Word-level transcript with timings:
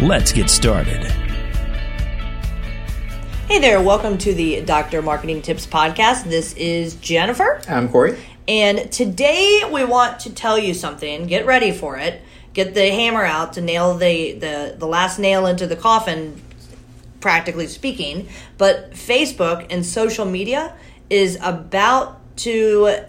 Let's 0.00 0.32
get 0.32 0.50
started. 0.50 1.04
Hey 3.46 3.60
there, 3.60 3.80
welcome 3.80 4.18
to 4.18 4.34
the 4.34 4.62
Dr. 4.62 5.02
Marketing 5.02 5.42
Tips 5.42 5.66
Podcast. 5.66 6.24
This 6.24 6.54
is 6.54 6.96
Jennifer. 6.96 7.60
I'm 7.68 7.88
Corey. 7.88 8.18
And 8.48 8.90
today 8.90 9.62
we 9.70 9.84
want 9.84 10.20
to 10.20 10.34
tell 10.34 10.58
you 10.58 10.74
something. 10.74 11.26
Get 11.26 11.46
ready 11.46 11.70
for 11.70 11.98
it. 11.98 12.20
Get 12.52 12.74
the 12.74 12.90
hammer 12.90 13.24
out 13.24 13.52
to 13.52 13.60
nail 13.60 13.94
the, 13.94 14.32
the, 14.32 14.74
the 14.76 14.86
last 14.86 15.18
nail 15.18 15.46
into 15.46 15.66
the 15.66 15.76
coffin, 15.76 16.40
practically 17.20 17.68
speaking. 17.68 18.28
But 18.58 18.92
Facebook 18.92 19.66
and 19.70 19.86
social 19.86 20.24
media 20.24 20.74
is 21.10 21.38
about 21.42 22.18
to 22.38 23.04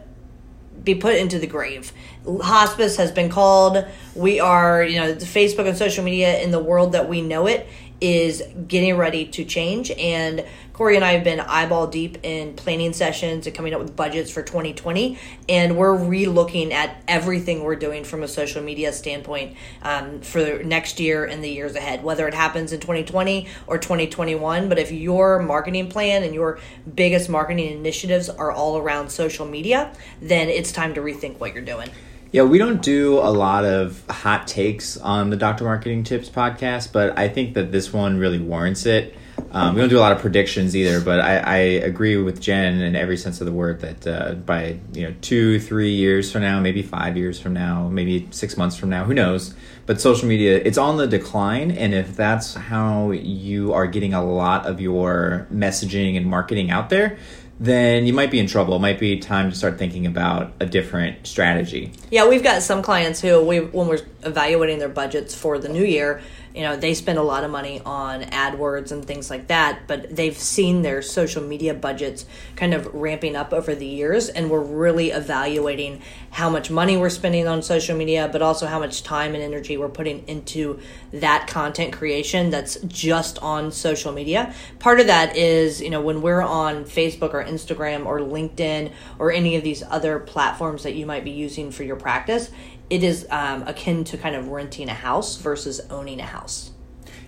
be 0.84 0.96
put 0.96 1.16
into 1.16 1.40
the 1.40 1.48
grave. 1.48 1.92
Hospice 2.26 2.98
has 2.98 3.12
been 3.12 3.30
called. 3.30 3.86
We 4.16 4.40
are, 4.40 4.84
you 4.84 5.00
know, 5.00 5.16
Facebook 5.16 5.68
and 5.68 5.78
social 5.78 6.04
media 6.04 6.42
in 6.42 6.52
the 6.52 6.60
world 6.60 6.94
that 6.94 7.10
we 7.10 7.22
know 7.22 7.48
it 7.48 7.68
is 8.02 8.44
getting 8.68 8.98
ready 8.98 9.26
to 9.26 9.46
change. 9.46 9.92
And 9.92 10.46
Corey 10.74 10.96
and 10.96 11.06
I 11.06 11.14
have 11.14 11.24
been 11.24 11.40
eyeball 11.40 11.86
deep 11.86 12.18
in 12.24 12.56
planning 12.56 12.94
sessions 12.94 13.46
and 13.46 13.56
coming 13.56 13.76
up 13.76 13.80
with 13.80 13.96
budgets 13.96 14.32
for 14.32 14.42
2020. 14.42 15.20
And 15.48 15.78
we're 15.78 15.96
re 15.96 16.26
looking 16.26 16.74
at 16.74 17.00
everything 17.08 17.64
we're 17.64 17.76
doing 17.76 18.04
from 18.04 18.24
a 18.24 18.28
social 18.28 18.64
media 18.64 18.92
standpoint 18.92 19.56
um, 19.84 20.22
for 20.22 20.64
next 20.64 21.00
year 21.00 21.26
and 21.26 21.44
the 21.44 21.50
years 21.50 21.76
ahead, 21.76 22.04
whether 22.04 22.28
it 22.28 22.34
happens 22.34 22.74
in 22.74 22.80
2020 22.80 23.48
or 23.68 23.78
2021. 23.78 24.68
But 24.68 24.80
if 24.80 24.92
your 24.92 25.40
marketing 25.44 25.90
plan 25.90 26.24
and 26.24 26.34
your 26.34 26.58
biggest 26.96 27.30
marketing 27.30 27.72
initiatives 27.72 28.28
are 28.28 28.52
all 28.52 28.80
around 28.80 29.10
social 29.10 29.46
media, 29.46 29.94
then 30.24 30.50
it's 30.50 30.72
time 30.72 30.96
to 30.96 31.02
rethink 31.02 31.38
what 31.38 31.54
you're 31.54 31.64
doing. 31.64 31.92
Yeah, 32.32 32.46
we 32.46 32.58
don't 32.58 32.82
do 32.82 33.20
a 33.20 33.30
lot 33.30 33.64
of 33.64 34.04
hot 34.10 34.48
takes 34.48 34.98
on 34.98 35.30
the 35.30 35.36
Dr. 35.36 35.66
Marketing 35.66 36.04
Tips 36.04 36.30
podcast, 36.30 36.92
but 36.92 37.16
I 37.16 37.30
think 37.30 37.54
that 37.54 37.72
this 37.72 37.94
one 37.94 38.18
really 38.18 38.40
warrants 38.40 38.88
it. 38.88 39.16
Um, 39.54 39.76
we 39.76 39.82
don't 39.82 39.90
do 39.90 40.00
a 40.00 40.02
lot 40.02 40.12
of 40.12 40.18
predictions 40.18 40.76
either, 40.76 41.00
but 41.00 41.20
I, 41.20 41.38
I, 41.38 41.58
agree 41.58 42.18
with 42.18 42.42
Jen 42.42 42.82
in 42.82 42.96
every 42.96 43.18
sense 43.18 43.40
of 43.40 43.46
the 43.46 43.52
word 43.52 43.82
that 43.82 44.08
uh, 44.08 44.34
by 44.34 44.80
you 44.94 45.04
know 45.04 45.16
two, 45.22 45.60
three 45.60 45.92
years 45.92 46.32
from 46.32 46.42
now, 46.42 46.60
maybe 46.60 46.82
five 46.82 47.16
years 47.16 47.40
from 47.40 47.54
now, 47.54 47.88
maybe 47.88 48.28
six 48.32 48.58
months 48.58 48.76
from 48.76 48.90
now, 48.90 49.04
who 49.04 49.14
knows? 49.14 49.54
But 49.86 50.02
social 50.02 50.28
media, 50.28 50.60
it's 50.66 50.80
on 50.80 50.98
the 50.98 51.06
decline, 51.06 51.70
and 51.70 51.94
if 51.94 52.16
that's 52.16 52.56
how 52.56 53.12
you 53.12 53.74
are 53.74 53.86
getting 53.86 54.16
a 54.16 54.24
lot 54.24 54.66
of 54.66 54.82
your 54.82 55.48
messaging 55.54 56.18
and 56.18 56.26
marketing 56.26 56.72
out 56.72 56.90
there, 56.90 57.20
then 57.60 58.08
you 58.08 58.14
might 58.14 58.32
be 58.32 58.40
in 58.40 58.48
trouble. 58.48 58.76
It 58.76 58.80
might 58.80 59.00
be 59.00 59.20
time 59.20 59.52
to 59.52 59.56
start 59.56 59.78
thinking 59.78 60.08
about 60.08 60.52
a 60.60 60.66
different 60.66 61.28
strategy. 61.28 61.92
Yeah, 62.10 62.28
we've 62.28 62.44
got 62.44 62.64
some 62.64 62.82
clients 62.82 63.22
who 63.22 63.42
we 63.44 63.60
when 63.60 63.88
we're 63.88 64.02
evaluating 64.24 64.80
their 64.80 64.90
budgets 64.90 65.36
for 65.36 65.60
the 65.60 65.70
new 65.70 65.86
year, 65.86 66.22
you 66.56 66.62
know 66.62 66.76
they 66.76 66.94
spend 66.94 67.18
a 67.18 67.24
lot 67.24 67.44
of 67.44 67.52
money 67.52 67.82
on 67.86 68.22
AdWords 68.22 68.92
and 68.92 69.04
things 69.04 69.30
like 69.30 69.48
that, 69.48 69.88
but 69.88 70.16
they've 70.16 70.38
seen 70.38 70.82
their 70.82 71.02
social 71.02 71.42
media 71.42 71.74
budgets 71.74 72.26
kind 72.56 72.74
of 72.74 72.94
ramping 72.94 73.36
up 73.36 73.54
over 73.54 73.74
the 73.74 73.86
years, 73.86 74.30
and 74.30 74.50
we're 74.50 74.60
really 74.60 75.12
evaluating 75.12 76.02
how 76.32 76.50
much 76.50 76.70
money 76.70 76.98
we're 76.98 77.10
spending 77.10 77.48
on 77.48 77.62
social 77.62 77.96
media, 77.96 78.30
but 78.32 78.42
also 78.42 78.68
how 78.68 78.80
much 78.80 79.04
time 79.04 79.34
and 79.34 79.44
energy 79.44 79.78
we're 79.78 79.90
putting 79.90 80.28
into 80.28 80.80
that 81.12 81.48
content 81.48 81.94
creation 81.94 82.50
that's 82.50 82.76
just 82.82 83.40
on 83.40 83.72
social 83.72 84.12
media. 84.12 84.54
Part 84.80 85.00
of 85.00 85.08
that 85.08 85.36
is 85.36 85.82
you 85.82 85.90
know 85.90 86.02
when 86.02 86.22
we're 86.22 86.42
on 86.42 86.86
Facebook 86.86 87.34
or 87.34 87.44
Instagram 87.44 88.06
or 88.06 88.20
LinkedIn 88.20 88.92
or 89.20 89.32
any 89.32 89.56
of 89.56 89.64
these 89.64 89.84
other 89.90 90.20
platforms 90.20 90.84
that 90.84 90.94
you 90.94 91.06
might 91.06 91.24
be 91.24 91.32
using 91.32 91.72
for 91.72 91.84
your 91.84 91.96
practice 91.96 92.52
it 92.94 93.04
is 93.04 93.26
um, 93.32 93.64
akin 93.64 94.04
to 94.04 94.18
kind 94.20 94.36
of 94.36 94.50
renting 94.50 94.88
a 94.88 94.94
house 94.94 95.38
versus 95.38 95.82
owning 95.90 96.20
a 96.20 96.26
house. 96.26 96.70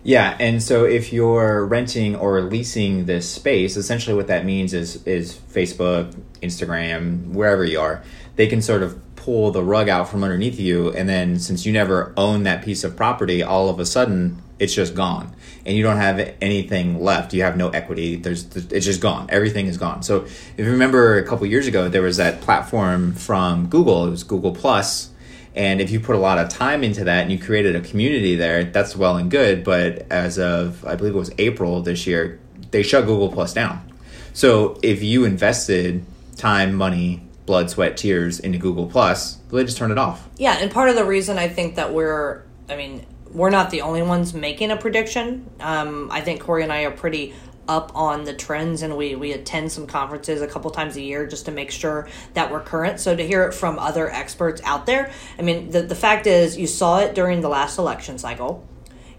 Yeah, 0.04 0.38
and 0.40 0.62
so 0.62 0.86
if 0.86 1.12
you're 1.12 1.66
renting 1.66 2.16
or 2.16 2.40
leasing 2.42 3.06
this 3.06 3.28
space, 3.28 3.76
essentially 3.76 4.16
what 4.16 4.28
that 4.28 4.46
means 4.46 4.76
is 4.76 5.04
is 5.08 5.34
Facebook, 5.34 6.14
Instagram, 6.44 7.32
wherever 7.32 7.64
you 7.64 7.80
are, 7.80 8.04
they 8.36 8.46
can 8.46 8.62
sort 8.62 8.84
of 8.84 9.02
pull 9.16 9.50
the 9.50 9.64
rug 9.64 9.90
out 9.90 10.08
from 10.08 10.24
underneath 10.24 10.60
you 10.60 10.92
and 10.94 11.10
then 11.10 11.40
since 11.40 11.66
you 11.66 11.74
never 11.74 12.14
own 12.16 12.44
that 12.44 12.64
piece 12.64 12.84
of 12.84 12.96
property, 12.96 13.42
all 13.42 13.68
of 13.68 13.80
a 13.80 13.86
sudden 13.88 14.40
it's 14.60 14.76
just 14.76 14.94
gone. 14.94 15.36
And 15.66 15.76
you 15.76 15.82
don't 15.82 15.98
have 15.98 16.36
anything 16.42 17.02
left. 17.02 17.34
You 17.34 17.42
have 17.42 17.58
no 17.58 17.70
equity. 17.70 18.18
There's 18.18 18.46
it's 18.56 18.86
just 18.86 19.02
gone. 19.02 19.26
Everything 19.30 19.66
is 19.66 19.80
gone. 19.80 20.04
So 20.04 20.26
if 20.26 20.60
you 20.60 20.70
remember 20.70 21.18
a 21.18 21.26
couple 21.26 21.48
years 21.48 21.66
ago 21.66 21.90
there 21.90 22.04
was 22.04 22.18
that 22.18 22.42
platform 22.42 23.14
from 23.16 23.66
google. 23.66 24.06
It 24.06 24.12
was 24.12 24.24
google 24.24 24.54
plus 24.54 25.10
and 25.56 25.80
if 25.80 25.90
you 25.90 26.00
put 26.00 26.16
a 26.16 26.20
lot 26.20 26.38
of 26.38 26.50
time 26.50 26.84
into 26.84 27.06
that 27.06 27.24
and 27.24 27.32
you 27.32 27.40
created 27.40 27.76
a 27.76 27.82
community 27.82 28.36
there, 28.36 28.66
that's 28.66 28.96
well 28.96 29.16
and 29.16 29.32
good. 29.32 29.64
But 29.64 30.06
as 30.12 30.38
of, 30.38 30.86
I 30.86 30.96
believe 30.96 31.16
it 31.16 31.18
was 31.18 31.32
April 31.38 31.82
this 31.82 32.06
year, 32.06 32.40
they 32.72 32.84
shut 32.84 33.06
Google 33.06 33.32
Plus 33.32 33.54
down. 33.54 33.94
So 34.34 34.78
if 34.84 35.02
you 35.02 35.24
invested 35.24 36.06
time, 36.36 36.76
money, 36.76 37.24
blood, 37.46 37.70
sweat, 37.70 37.96
tears 37.96 38.40
into 38.40 38.58
Google 38.58 38.88
Plus, 38.88 39.36
they 39.50 39.64
just 39.64 39.78
turn 39.78 39.92
it 39.92 39.98
off. 39.98 40.28
Yeah. 40.38 40.58
And 40.60 40.70
part 40.70 40.90
of 40.90 40.96
the 40.96 41.06
reason 41.06 41.38
I 41.38 41.48
think 41.48 41.76
that 41.76 41.94
we're, 41.94 42.44
I 42.68 42.76
mean, 42.76 43.06
we're 43.32 43.50
not 43.50 43.70
the 43.70 43.82
only 43.82 44.02
ones 44.02 44.34
making 44.34 44.72
a 44.72 44.78
prediction. 44.78 45.50
Um, 45.62 46.10
I 46.12 46.20
think 46.20 46.42
Corey 46.42 46.64
and 46.64 46.72
I 46.74 46.84
are 46.84 46.92
pretty 46.92 47.34
up 47.68 47.92
on 47.96 48.24
the 48.24 48.34
trends 48.34 48.82
and 48.82 48.96
we 48.96 49.16
we 49.16 49.32
attend 49.32 49.72
some 49.72 49.88
conferences 49.88 50.42
a 50.42 50.48
couple 50.48 50.70
times 50.72 50.96
a 50.96 51.02
year 51.02 51.26
just 51.26 51.46
to 51.46 51.52
make 51.52 51.72
sure 51.72 52.08
that 52.34 52.52
we're 52.52 52.62
current. 52.62 53.00
So 53.00 53.16
to 53.16 53.26
hear 53.26 53.44
it 53.44 53.54
from 53.54 53.80
other 53.80 54.10
experts 54.10 54.62
out 54.64 54.86
there 54.86 55.12
i 55.38 55.42
mean 55.42 55.70
the, 55.70 55.82
the 55.82 55.96
fact 55.96 56.28
is 56.28 56.58
you 56.58 56.68
saw 56.68 57.00
it 57.00 57.16
during 57.16 57.42
the 57.42 57.50
last 57.50 57.78
election 57.78 58.18
cycle. 58.18 58.68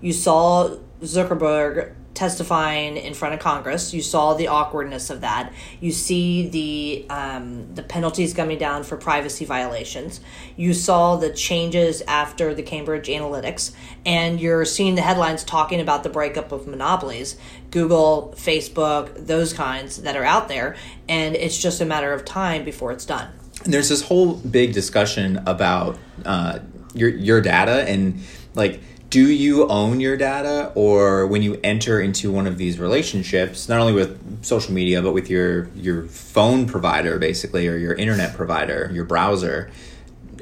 You 0.00 0.12
saw 0.12 0.76
zuckerberg 1.00 1.94
testifying 2.16 2.96
in 2.96 3.14
front 3.14 3.34
of 3.34 3.40
Congress. 3.40 3.94
You 3.94 4.02
saw 4.02 4.34
the 4.34 4.48
awkwardness 4.48 5.10
of 5.10 5.20
that. 5.20 5.52
You 5.80 5.92
see 5.92 6.48
the 6.48 7.06
um, 7.10 7.74
the 7.74 7.82
penalties 7.82 8.34
coming 8.34 8.58
down 8.58 8.82
for 8.82 8.96
privacy 8.96 9.44
violations. 9.44 10.20
You 10.56 10.74
saw 10.74 11.16
the 11.16 11.30
changes 11.30 12.02
after 12.08 12.54
the 12.54 12.62
Cambridge 12.62 13.06
Analytica, 13.06 13.72
and 14.04 14.40
you're 14.40 14.64
seeing 14.64 14.96
the 14.96 15.02
headlines 15.02 15.44
talking 15.44 15.80
about 15.80 16.02
the 16.02 16.08
breakup 16.08 16.50
of 16.50 16.66
monopolies, 16.66 17.36
Google, 17.70 18.34
Facebook, 18.36 19.26
those 19.26 19.52
kinds 19.52 20.02
that 20.02 20.16
are 20.16 20.24
out 20.24 20.48
there, 20.48 20.74
and 21.08 21.36
it's 21.36 21.58
just 21.58 21.80
a 21.80 21.84
matter 21.84 22.12
of 22.12 22.24
time 22.24 22.64
before 22.64 22.90
it's 22.90 23.04
done. 23.04 23.28
And 23.64 23.72
there's 23.72 23.88
this 23.88 24.02
whole 24.02 24.34
big 24.34 24.72
discussion 24.72 25.42
about 25.46 25.98
uh, 26.24 26.60
your 26.94 27.10
your 27.10 27.40
data 27.40 27.88
and 27.88 28.20
like 28.54 28.80
do 29.08 29.30
you 29.30 29.68
own 29.68 30.00
your 30.00 30.16
data? 30.16 30.72
Or 30.74 31.26
when 31.26 31.42
you 31.42 31.60
enter 31.62 32.00
into 32.00 32.32
one 32.32 32.46
of 32.46 32.58
these 32.58 32.78
relationships 32.78 33.68
not 33.68 33.80
only 33.80 33.92
with 33.92 34.44
social 34.44 34.72
media 34.72 35.02
but 35.02 35.12
with 35.12 35.30
your 35.30 35.68
your 35.74 36.04
phone 36.04 36.66
provider 36.66 37.18
basically 37.18 37.68
or 37.68 37.76
your 37.76 37.94
internet 37.94 38.34
provider 38.34 38.90
your 38.92 39.04
browser 39.04 39.70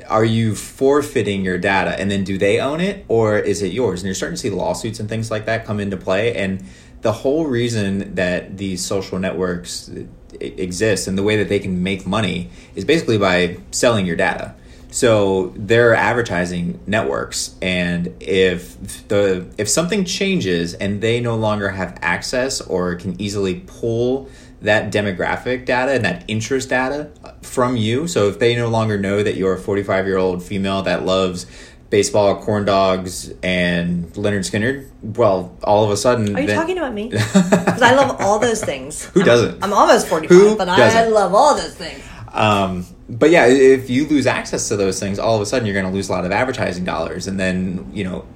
are 0.09 0.25
you 0.25 0.55
forfeiting 0.55 1.45
your 1.45 1.59
data? 1.59 1.99
And 1.99 2.11
then 2.11 2.25
do 2.25 2.39
they 2.39 2.61
own 2.61 2.81
it 2.81 3.05
or 3.09 3.39
is 3.39 3.63
it 3.63 3.73
yours? 3.73 4.01
And 4.01 4.07
you're 4.07 4.15
starting 4.15 4.37
to 4.37 4.41
see 4.41 4.51
lawsuits 4.51 5.01
and 5.01 5.09
things 5.09 5.31
like 5.31 5.47
that 5.47 5.65
come 5.65 5.81
into 5.81 5.97
play. 5.97 6.35
And 6.35 6.65
the 7.03 7.13
whole 7.13 7.47
reason 7.47 8.15
that 8.15 8.57
these 8.57 8.85
social 8.85 9.19
networks 9.19 9.91
eh, 9.91 10.05
exist 10.41 11.07
and 11.07 11.17
the 11.19 11.23
way 11.23 11.37
that 11.37 11.49
they 11.49 11.59
can 11.59 11.83
make 11.83 12.07
money 12.07 12.51
is 12.75 12.85
basically 12.85 13.19
by 13.19 13.59
selling 13.71 14.07
your 14.07 14.17
data 14.17 14.55
so 14.95 15.53
they're 15.57 15.93
advertising 15.93 16.79
networks, 16.87 17.57
and 17.61 18.15
if 18.21 19.09
the 19.09 19.45
if 19.59 19.69
something 19.69 20.05
changes 20.05 20.73
and 20.73 21.01
they 21.01 21.19
no 21.19 21.35
longer 21.35 21.71
have 21.71 21.99
access 22.01 22.61
or 22.61 22.95
can 22.95 23.21
easily 23.21 23.65
pull 23.67 24.31
that 24.63 24.93
demographic 24.93 25.67
data 25.67 25.95
and 25.95 26.05
that 26.05 26.25
interest 26.29 26.69
data 26.69 27.11
from 27.43 27.77
you, 27.77 28.07
so 28.07 28.29
if 28.29 28.39
they 28.39 28.55
no 28.55 28.69
longer 28.69 28.97
know 28.97 29.21
that 29.21 29.35
you're 29.35 29.55
a 29.55 29.59
45 29.59 30.07
year 30.07 30.17
old 30.17 30.45
female 30.45 30.83
that 30.83 31.05
loves 31.05 31.47
baseball, 31.91 32.41
corn 32.41 32.65
dogs, 32.65 33.33
and 33.43 34.05
Lynyrd 34.13 34.49
Skynyrd, 34.49 34.89
well, 35.17 35.59
all 35.65 35.83
of 35.83 35.91
a 35.91 35.97
sudden. 35.97 36.37
Are 36.37 36.41
you 36.41 36.47
then... 36.47 36.57
talking 36.57 36.79
about 36.79 36.95
me? 36.95 37.09
Because 37.11 37.83
I 37.83 37.97
love 37.97 38.21
all 38.21 38.39
those 38.39 38.63
things. 38.63 39.07
Who 39.07 39.25
doesn't? 39.25 39.57
I'm, 39.57 39.65
I'm 39.65 39.73
almost 39.73 40.07
45, 40.07 40.39
Who 40.39 40.57
but 40.57 40.67
doesn't? 40.67 40.97
I 40.97 41.09
love 41.09 41.35
all 41.35 41.57
those 41.57 41.75
things. 41.75 42.01
Um, 42.33 42.87
but 43.09 43.31
yeah, 43.31 43.47
if 43.47 43.91
you 43.91 44.07
lose 44.07 44.27
access 44.27 44.69
to 44.69 44.77
those 44.77 44.99
things, 44.99 45.19
all 45.19 45.37
of 45.37 45.43
a 45.43 45.47
sudden 45.47 45.67
you're 45.67 45.75
going 45.75 45.87
to 45.87 45.93
lose 45.93 46.09
a 46.09 46.13
lot 46.13 46.25
of 46.25 46.33
advertising 46.33 46.85
dollars, 46.85 47.27
and 47.27 47.39
then 47.39 47.91
you 47.93 48.05
know, 48.05 48.27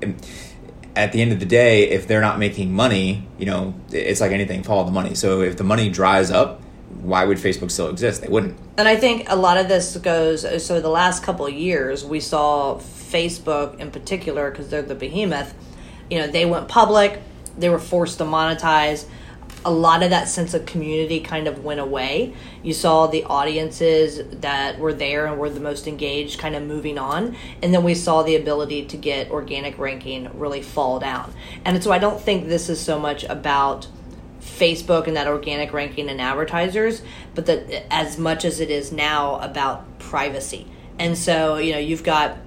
at 0.95 1.13
the 1.13 1.23
end 1.23 1.33
of 1.33 1.41
the 1.41 1.47
day, 1.47 1.89
if 1.91 2.07
they're 2.07 2.21
not 2.21 2.39
making 2.39 2.73
money, 2.73 3.27
you 3.39 3.47
know, 3.47 3.75
it's 3.91 4.21
like 4.21 4.33
anything, 4.33 4.63
follow 4.63 4.85
the 4.85 4.91
money. 4.91 5.15
So 5.15 5.43
if 5.43 5.57
the 5.57 5.65
money 5.65 5.89
dries 5.91 6.31
up, 6.31 6.61
why 7.01 7.25
would 7.25 7.39
Facebook 7.39 7.71
still 7.71 7.89
exist? 7.89 8.23
They 8.23 8.29
wouldn't. 8.29 8.59
And 8.77 8.89
I 8.89 8.97
think 8.97 9.31
a 9.31 9.37
lot 9.37 9.59
of 9.59 9.69
this 9.69 9.97
goes. 9.97 10.65
So 10.65 10.81
the 10.81 10.89
last 10.89 11.23
couple 11.23 11.47
of 11.47 11.55
years, 11.55 12.05
we 12.05 12.21
saw 12.21 12.79
Facebook 12.79 13.79
in 13.79 13.91
particular 13.91 14.51
because 14.51 14.69
they're 14.69 14.83
the 14.83 14.95
behemoth. 14.95 15.55
You 16.11 16.19
know, 16.19 16.27
they 16.27 16.45
went 16.47 16.69
public. 16.69 17.23
They 17.57 17.69
were 17.69 17.79
forced 17.79 18.19
to 18.19 18.25
monetize. 18.25 19.07
A 19.65 19.71
lot 19.71 20.03
of 20.03 20.11
that 20.11 20.29
sense 20.29 20.55
of 20.55 20.67
community 20.67 21.21
kind 21.21 21.49
of 21.49 21.65
went 21.65 21.81
away. 21.81 22.35
You 22.63 22.73
saw 22.73 23.07
the 23.07 23.25
audiences 23.25 24.21
that 24.41 24.79
were 24.79 24.95
there 24.95 25.27
and 25.27 25.39
were 25.39 25.51
the 25.51 25.61
most 25.61 25.87
engaged 25.87 26.39
kind 26.39 26.55
of 26.55 26.63
moving 26.63 26.97
on. 26.97 27.37
And 27.63 27.75
then 27.75 27.85
we 27.85 27.95
saw 27.95 28.23
the 28.23 28.37
ability 28.37 28.87
to 28.87 28.97
get 28.97 29.31
organic 29.31 29.79
ranking 29.79 30.31
really 30.39 30.63
fall 30.63 31.01
down. 31.01 31.35
And 31.65 31.83
so 31.83 31.93
I 31.93 31.99
don't 31.99 32.21
think 32.21 32.49
this 32.49 32.69
is 32.69 32.81
so 32.81 32.99
much 32.99 33.25
about 33.25 33.89
Facebook 34.41 35.07
and 35.07 35.17
that 35.17 35.27
organic 35.27 35.73
ranking 35.73 36.09
and 36.09 36.21
advertisers, 36.21 37.03
but 37.35 37.47
that 37.47 37.93
as 37.93 38.19
much 38.19 38.45
as 38.45 38.61
it 38.61 38.71
is 38.71 38.93
now 38.93 39.39
about 39.41 39.99
privacy. 39.99 40.67
And 40.99 41.17
so, 41.17 41.59
you 41.59 41.73
know, 41.73 41.79
you've 41.79 42.03
got 42.05 42.39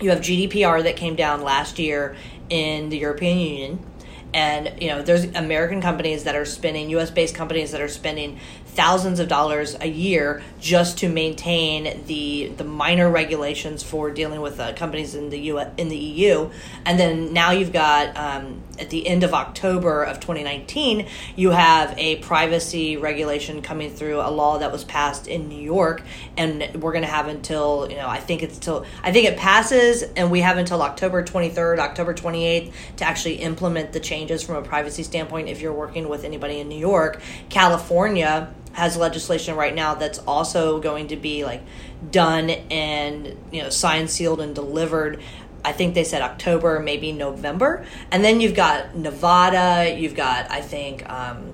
you 0.00 0.10
have 0.10 0.20
GDPR 0.20 0.82
that 0.84 0.96
came 0.96 1.14
down 1.14 1.42
last 1.42 1.78
year 1.78 2.16
in 2.48 2.88
the 2.88 2.98
European 2.98 3.38
Union. 3.38 3.89
And 4.32 4.80
you 4.80 4.88
know, 4.88 5.02
there's 5.02 5.24
American 5.24 5.80
companies 5.80 6.24
that 6.24 6.36
are 6.36 6.44
spending, 6.44 6.90
U.S.-based 6.90 7.34
companies 7.34 7.72
that 7.72 7.80
are 7.80 7.88
spending 7.88 8.38
thousands 8.66 9.18
of 9.18 9.28
dollars 9.28 9.76
a 9.80 9.88
year 9.88 10.42
just 10.60 10.98
to 10.98 11.08
maintain 11.08 12.04
the 12.06 12.52
the 12.56 12.64
minor 12.64 13.10
regulations 13.10 13.82
for 13.82 14.10
dealing 14.10 14.40
with 14.40 14.60
uh, 14.60 14.72
companies 14.74 15.14
in 15.14 15.30
the 15.30 15.38
U 15.38 15.58
in 15.76 15.88
the 15.88 15.96
EU, 15.96 16.50
and 16.84 16.98
then 16.98 17.32
now 17.32 17.50
you've 17.50 17.72
got 17.72 18.16
um, 18.16 18.62
at 18.78 18.90
the 18.90 19.06
end 19.06 19.24
of 19.24 19.34
October 19.34 20.02
of 20.04 20.20
2019, 20.20 21.06
you 21.36 21.50
have 21.50 21.94
a 21.98 22.16
privacy 22.16 22.96
regulation 22.96 23.60
coming 23.60 23.90
through 23.90 24.20
a 24.20 24.30
law 24.30 24.58
that 24.58 24.72
was 24.72 24.84
passed 24.84 25.26
in 25.26 25.48
New 25.48 25.60
York, 25.60 26.02
and 26.36 26.70
we're 26.80 26.92
going 26.92 27.04
to 27.04 27.10
have 27.10 27.26
until 27.26 27.88
you 27.90 27.96
know 27.96 28.08
I 28.08 28.18
think 28.18 28.42
it's 28.42 28.58
till 28.58 28.86
I 29.02 29.12
think 29.12 29.26
it 29.26 29.36
passes, 29.36 30.02
and 30.02 30.30
we 30.30 30.40
have 30.40 30.58
until 30.58 30.82
October 30.82 31.24
23rd, 31.24 31.78
October 31.78 32.14
28th 32.14 32.72
to 32.96 33.04
actually 33.04 33.36
implement 33.36 33.92
the 33.92 34.00
changes 34.20 34.42
from 34.42 34.56
a 34.56 34.62
privacy 34.62 35.02
standpoint. 35.02 35.48
If 35.48 35.60
you're 35.62 35.72
working 35.72 36.08
with 36.08 36.24
anybody 36.24 36.60
in 36.60 36.68
New 36.68 36.78
York, 36.78 37.22
California 37.48 38.52
has 38.72 38.96
legislation 38.96 39.56
right 39.56 39.74
now 39.74 39.94
that's 39.94 40.18
also 40.20 40.78
going 40.80 41.08
to 41.08 41.16
be 41.16 41.44
like 41.44 41.62
done 42.10 42.50
and 42.50 43.36
you 43.50 43.60
know 43.62 43.68
signed 43.68 44.08
sealed 44.08 44.40
and 44.40 44.54
delivered 44.54 45.20
i 45.64 45.72
think 45.72 45.92
they 45.94 46.04
said 46.04 46.22
october 46.22 46.78
maybe 46.78 47.10
november 47.10 47.84
and 48.12 48.22
then 48.22 48.40
you've 48.40 48.54
got 48.54 48.94
nevada 48.94 49.92
you've 49.98 50.14
got 50.14 50.48
i 50.52 50.60
think 50.60 51.06
um, 51.10 51.52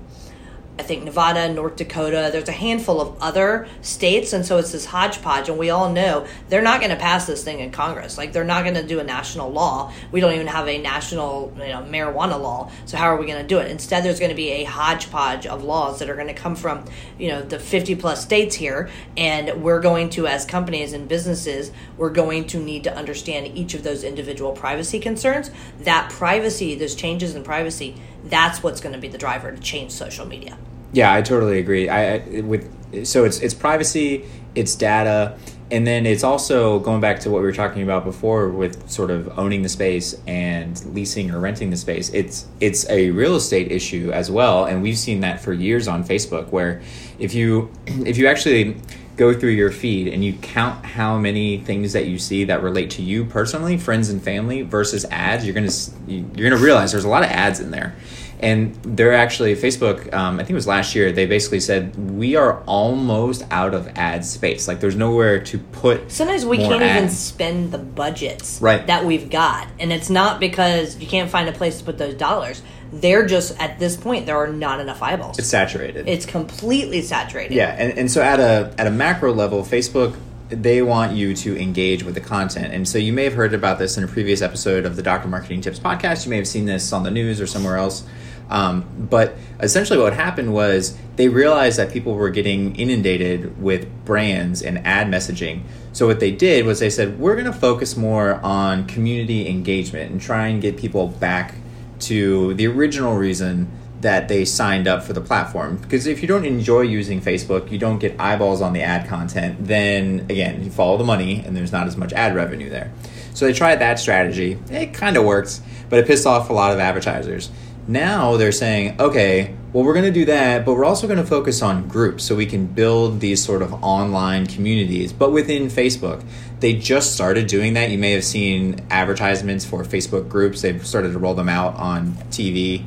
I 0.78 0.82
think 0.82 1.04
Nevada, 1.04 1.50
North 1.52 1.76
Dakota, 1.76 2.28
there's 2.30 2.50
a 2.50 2.52
handful 2.52 3.00
of 3.00 3.16
other 3.22 3.66
states, 3.80 4.34
and 4.34 4.44
so 4.44 4.58
it's 4.58 4.72
this 4.72 4.84
hodgepodge. 4.84 5.48
And 5.48 5.58
we 5.58 5.70
all 5.70 5.90
know 5.90 6.26
they're 6.50 6.60
not 6.60 6.80
going 6.80 6.90
to 6.90 6.96
pass 6.96 7.26
this 7.26 7.42
thing 7.42 7.60
in 7.60 7.70
Congress. 7.70 8.18
Like 8.18 8.34
they're 8.34 8.44
not 8.44 8.62
going 8.62 8.74
to 8.74 8.82
do 8.82 9.00
a 9.00 9.04
national 9.04 9.50
law. 9.50 9.92
We 10.12 10.20
don't 10.20 10.34
even 10.34 10.48
have 10.48 10.68
a 10.68 10.76
national, 10.76 11.52
you 11.56 11.68
know, 11.68 11.86
marijuana 11.88 12.38
law. 12.38 12.70
So 12.84 12.98
how 12.98 13.06
are 13.06 13.16
we 13.16 13.26
going 13.26 13.40
to 13.40 13.46
do 13.46 13.58
it? 13.58 13.70
Instead, 13.70 14.04
there's 14.04 14.20
going 14.20 14.30
to 14.30 14.36
be 14.36 14.50
a 14.50 14.64
hodgepodge 14.64 15.46
of 15.46 15.64
laws 15.64 15.98
that 16.00 16.10
are 16.10 16.14
going 16.14 16.28
to 16.28 16.34
come 16.34 16.54
from, 16.54 16.84
you 17.18 17.28
know, 17.28 17.40
the 17.40 17.58
50 17.58 17.94
plus 17.96 18.22
states 18.22 18.54
here, 18.54 18.90
and 19.16 19.62
we're 19.62 19.80
going 19.80 20.10
to, 20.10 20.26
as 20.26 20.44
companies 20.44 20.92
and 20.92 21.08
businesses, 21.08 21.70
we're 21.96 22.10
going 22.10 22.46
to 22.48 22.58
need 22.58 22.84
to 22.84 22.94
understand 22.94 23.56
each 23.56 23.72
of 23.72 23.82
those 23.82 24.04
individual 24.04 24.52
privacy 24.52 25.00
concerns. 25.00 25.50
That 25.80 26.10
privacy, 26.10 26.74
those 26.74 26.94
changes 26.94 27.34
in 27.34 27.44
privacy 27.44 27.96
that's 28.28 28.62
what's 28.62 28.80
going 28.80 28.94
to 28.94 29.00
be 29.00 29.08
the 29.08 29.18
driver 29.18 29.52
to 29.52 29.60
change 29.60 29.92
social 29.92 30.26
media. 30.26 30.58
Yeah, 30.92 31.12
I 31.12 31.22
totally 31.22 31.58
agree. 31.58 31.88
I 31.88 32.40
with 32.40 32.70
so 33.06 33.24
it's 33.24 33.40
it's 33.40 33.54
privacy, 33.54 34.24
it's 34.54 34.74
data, 34.74 35.36
and 35.70 35.86
then 35.86 36.06
it's 36.06 36.22
also 36.22 36.78
going 36.78 37.00
back 37.00 37.20
to 37.20 37.30
what 37.30 37.38
we 37.38 37.46
were 37.46 37.52
talking 37.52 37.82
about 37.82 38.04
before 38.04 38.48
with 38.48 38.88
sort 38.88 39.10
of 39.10 39.38
owning 39.38 39.62
the 39.62 39.68
space 39.68 40.14
and 40.26 40.82
leasing 40.94 41.30
or 41.30 41.40
renting 41.40 41.70
the 41.70 41.76
space. 41.76 42.08
It's 42.10 42.46
it's 42.60 42.88
a 42.88 43.10
real 43.10 43.36
estate 43.36 43.72
issue 43.72 44.10
as 44.12 44.30
well, 44.30 44.64
and 44.64 44.82
we've 44.82 44.98
seen 44.98 45.20
that 45.20 45.40
for 45.40 45.52
years 45.52 45.88
on 45.88 46.04
Facebook 46.04 46.50
where 46.50 46.80
if 47.18 47.34
you 47.34 47.70
if 47.86 48.16
you 48.16 48.28
actually 48.28 48.76
go 49.16 49.32
through 49.32 49.50
your 49.50 49.70
feed 49.70 50.08
and 50.08 50.24
you 50.24 50.34
count 50.34 50.84
how 50.84 51.18
many 51.18 51.58
things 51.58 51.94
that 51.94 52.06
you 52.06 52.18
see 52.18 52.44
that 52.44 52.62
relate 52.62 52.90
to 52.90 53.02
you 53.02 53.24
personally, 53.24 53.76
friends 53.76 54.10
and 54.10 54.22
family 54.22 54.62
versus 54.62 55.04
ads, 55.06 55.44
you're 55.44 55.54
gonna 55.54 55.72
you're 56.06 56.50
gonna 56.50 56.62
realize 56.62 56.92
there's 56.92 57.04
a 57.04 57.08
lot 57.08 57.22
of 57.22 57.30
ads 57.30 57.60
in 57.60 57.70
there. 57.70 57.96
And 58.38 58.74
they're 58.82 59.14
actually 59.14 59.54
Facebook. 59.56 60.12
Um, 60.12 60.34
I 60.34 60.38
think 60.40 60.50
it 60.50 60.54
was 60.54 60.66
last 60.66 60.94
year. 60.94 61.10
They 61.10 61.24
basically 61.24 61.60
said 61.60 61.96
we 61.96 62.36
are 62.36 62.62
almost 62.64 63.42
out 63.50 63.72
of 63.72 63.88
ad 63.96 64.26
space. 64.26 64.68
Like 64.68 64.80
there's 64.80 64.94
nowhere 64.94 65.42
to 65.44 65.58
put. 65.58 66.12
Sometimes 66.12 66.44
we 66.44 66.58
can't 66.58 66.82
ads. 66.82 66.96
even 66.98 67.08
spend 67.08 67.72
the 67.72 67.78
budgets 67.78 68.60
right. 68.60 68.86
that 68.88 69.06
we've 69.06 69.30
got, 69.30 69.68
and 69.80 69.90
it's 69.90 70.10
not 70.10 70.38
because 70.38 70.98
you 70.98 71.06
can't 71.06 71.30
find 71.30 71.48
a 71.48 71.52
place 71.52 71.78
to 71.78 71.84
put 71.84 71.96
those 71.96 72.12
dollars 72.12 72.60
they're 72.92 73.26
just 73.26 73.58
at 73.60 73.78
this 73.78 73.96
point 73.96 74.26
there 74.26 74.36
are 74.36 74.52
not 74.52 74.80
enough 74.80 75.02
eyeballs. 75.02 75.38
It's 75.38 75.48
saturated. 75.48 76.08
It's 76.08 76.26
completely 76.26 77.02
saturated. 77.02 77.54
Yeah, 77.54 77.74
and, 77.76 77.98
and 77.98 78.10
so 78.10 78.22
at 78.22 78.40
a 78.40 78.74
at 78.78 78.86
a 78.86 78.90
macro 78.90 79.32
level, 79.32 79.62
Facebook 79.62 80.16
they 80.48 80.80
want 80.80 81.12
you 81.12 81.34
to 81.34 81.60
engage 81.60 82.04
with 82.04 82.14
the 82.14 82.20
content. 82.20 82.72
And 82.72 82.86
so 82.86 82.98
you 82.98 83.12
may 83.12 83.24
have 83.24 83.32
heard 83.32 83.52
about 83.52 83.78
this 83.78 83.96
in 83.98 84.04
a 84.04 84.06
previous 84.06 84.42
episode 84.42 84.86
of 84.86 84.94
the 84.94 85.02
Doctor 85.02 85.26
Marketing 85.28 85.60
Tips 85.60 85.80
podcast. 85.80 86.24
You 86.24 86.30
may 86.30 86.36
have 86.36 86.46
seen 86.46 86.66
this 86.66 86.92
on 86.92 87.02
the 87.02 87.10
news 87.10 87.40
or 87.40 87.48
somewhere 87.48 87.76
else. 87.76 88.04
Um, 88.48 88.84
but 89.10 89.36
essentially, 89.60 89.98
what 89.98 90.12
happened 90.12 90.54
was 90.54 90.96
they 91.16 91.28
realized 91.28 91.78
that 91.78 91.90
people 91.90 92.14
were 92.14 92.30
getting 92.30 92.76
inundated 92.76 93.60
with 93.60 93.88
brands 94.04 94.62
and 94.62 94.78
ad 94.86 95.08
messaging. 95.08 95.62
So, 95.92 96.06
what 96.06 96.20
they 96.20 96.30
did 96.30 96.64
was 96.64 96.78
they 96.78 96.90
said, 96.90 97.18
We're 97.18 97.34
going 97.34 97.46
to 97.46 97.52
focus 97.52 97.96
more 97.96 98.34
on 98.34 98.86
community 98.86 99.48
engagement 99.48 100.12
and 100.12 100.20
try 100.20 100.46
and 100.46 100.62
get 100.62 100.76
people 100.76 101.08
back 101.08 101.56
to 102.00 102.54
the 102.54 102.66
original 102.66 103.16
reason 103.16 103.70
that 104.00 104.28
they 104.28 104.44
signed 104.44 104.86
up 104.86 105.02
for 105.02 105.12
the 105.12 105.20
platform. 105.20 105.76
Because 105.78 106.06
if 106.06 106.22
you 106.22 106.28
don't 106.28 106.44
enjoy 106.44 106.82
using 106.82 107.20
Facebook, 107.20 107.70
you 107.70 107.78
don't 107.78 107.98
get 107.98 108.18
eyeballs 108.20 108.60
on 108.60 108.72
the 108.72 108.82
ad 108.82 109.08
content, 109.08 109.56
then 109.66 110.20
again, 110.28 110.62
you 110.62 110.70
follow 110.70 110.96
the 110.96 111.04
money 111.04 111.42
and 111.44 111.56
there's 111.56 111.72
not 111.72 111.86
as 111.86 111.96
much 111.96 112.12
ad 112.12 112.34
revenue 112.34 112.68
there. 112.68 112.92
So 113.34 113.46
they 113.46 113.52
tried 113.52 113.76
that 113.76 113.98
strategy. 113.98 114.58
It 114.70 114.94
kind 114.94 115.16
of 115.16 115.24
works, 115.24 115.60
but 115.88 115.98
it 115.98 116.06
pissed 116.06 116.26
off 116.26 116.50
a 116.50 116.52
lot 116.52 116.72
of 116.72 116.78
advertisers. 116.78 117.50
Now 117.88 118.36
they're 118.36 118.52
saying, 118.52 119.00
okay, 119.00 119.54
well, 119.72 119.84
we're 119.84 119.92
going 119.94 120.06
to 120.06 120.10
do 120.10 120.24
that, 120.24 120.64
but 120.64 120.74
we're 120.74 120.84
also 120.84 121.06
going 121.06 121.18
to 121.18 121.26
focus 121.26 121.62
on 121.62 121.86
groups 121.86 122.24
so 122.24 122.34
we 122.34 122.46
can 122.46 122.66
build 122.66 123.20
these 123.20 123.44
sort 123.44 123.62
of 123.62 123.74
online 123.74 124.46
communities, 124.46 125.12
but 125.12 125.32
within 125.32 125.66
Facebook. 125.66 126.24
They 126.58 126.72
just 126.72 127.12
started 127.12 127.46
doing 127.46 127.74
that. 127.74 127.90
You 127.90 127.98
may 127.98 128.12
have 128.12 128.24
seen 128.24 128.80
advertisements 128.90 129.64
for 129.64 129.84
Facebook 129.84 130.28
groups. 130.28 130.62
They've 130.62 130.84
started 130.84 131.12
to 131.12 131.18
roll 131.18 131.34
them 131.34 131.50
out 131.50 131.76
on 131.76 132.12
TV. 132.30 132.84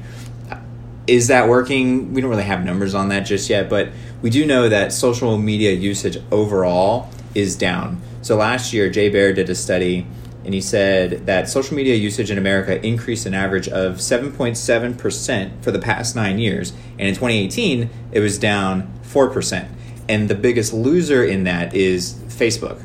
Is 1.06 1.28
that 1.28 1.48
working? 1.48 2.14
We 2.14 2.22
don't 2.22 2.32
really 2.32 2.44
have 2.44 2.66
numbers 2.66 2.96
on 2.96 3.10
that 3.10 3.22
just 3.22 3.50
yet, 3.50 3.70
but 3.70 3.90
we 4.22 4.30
do 4.32 4.46
know 4.46 4.68
that 4.70 4.92
social 4.92 5.38
media 5.38 5.72
usage 5.72 6.18
overall 6.32 7.10
is 7.36 7.56
down. 7.56 8.02
So 8.22 8.36
last 8.36 8.74
year, 8.74 8.90
Jay 8.90 9.10
Baer 9.10 9.32
did 9.34 9.50
a 9.50 9.56
study 9.56 10.08
and 10.50 10.54
he 10.56 10.62
said 10.62 11.28
that 11.28 11.48
social 11.48 11.76
media 11.76 11.94
usage 11.94 12.32
in 12.32 12.40
America 12.40 12.84
increased 12.84 13.28
an 13.28 13.36
average 13.36 13.68
of 13.68 13.98
7.7% 13.98 15.64
for 15.64 15.70
the 15.70 15.78
past 15.78 16.16
nine 16.16 16.40
years. 16.40 16.72
And 16.98 17.08
in 17.08 17.14
2018, 17.14 17.88
it 18.12 18.20
was 18.20 18.40
down 18.40 18.92
4%. 19.04 19.70
And 20.10 20.28
the 20.28 20.34
biggest 20.34 20.74
loser 20.74 21.24
in 21.24 21.44
that 21.44 21.76
is 21.76 22.16
Facebook. 22.30 22.84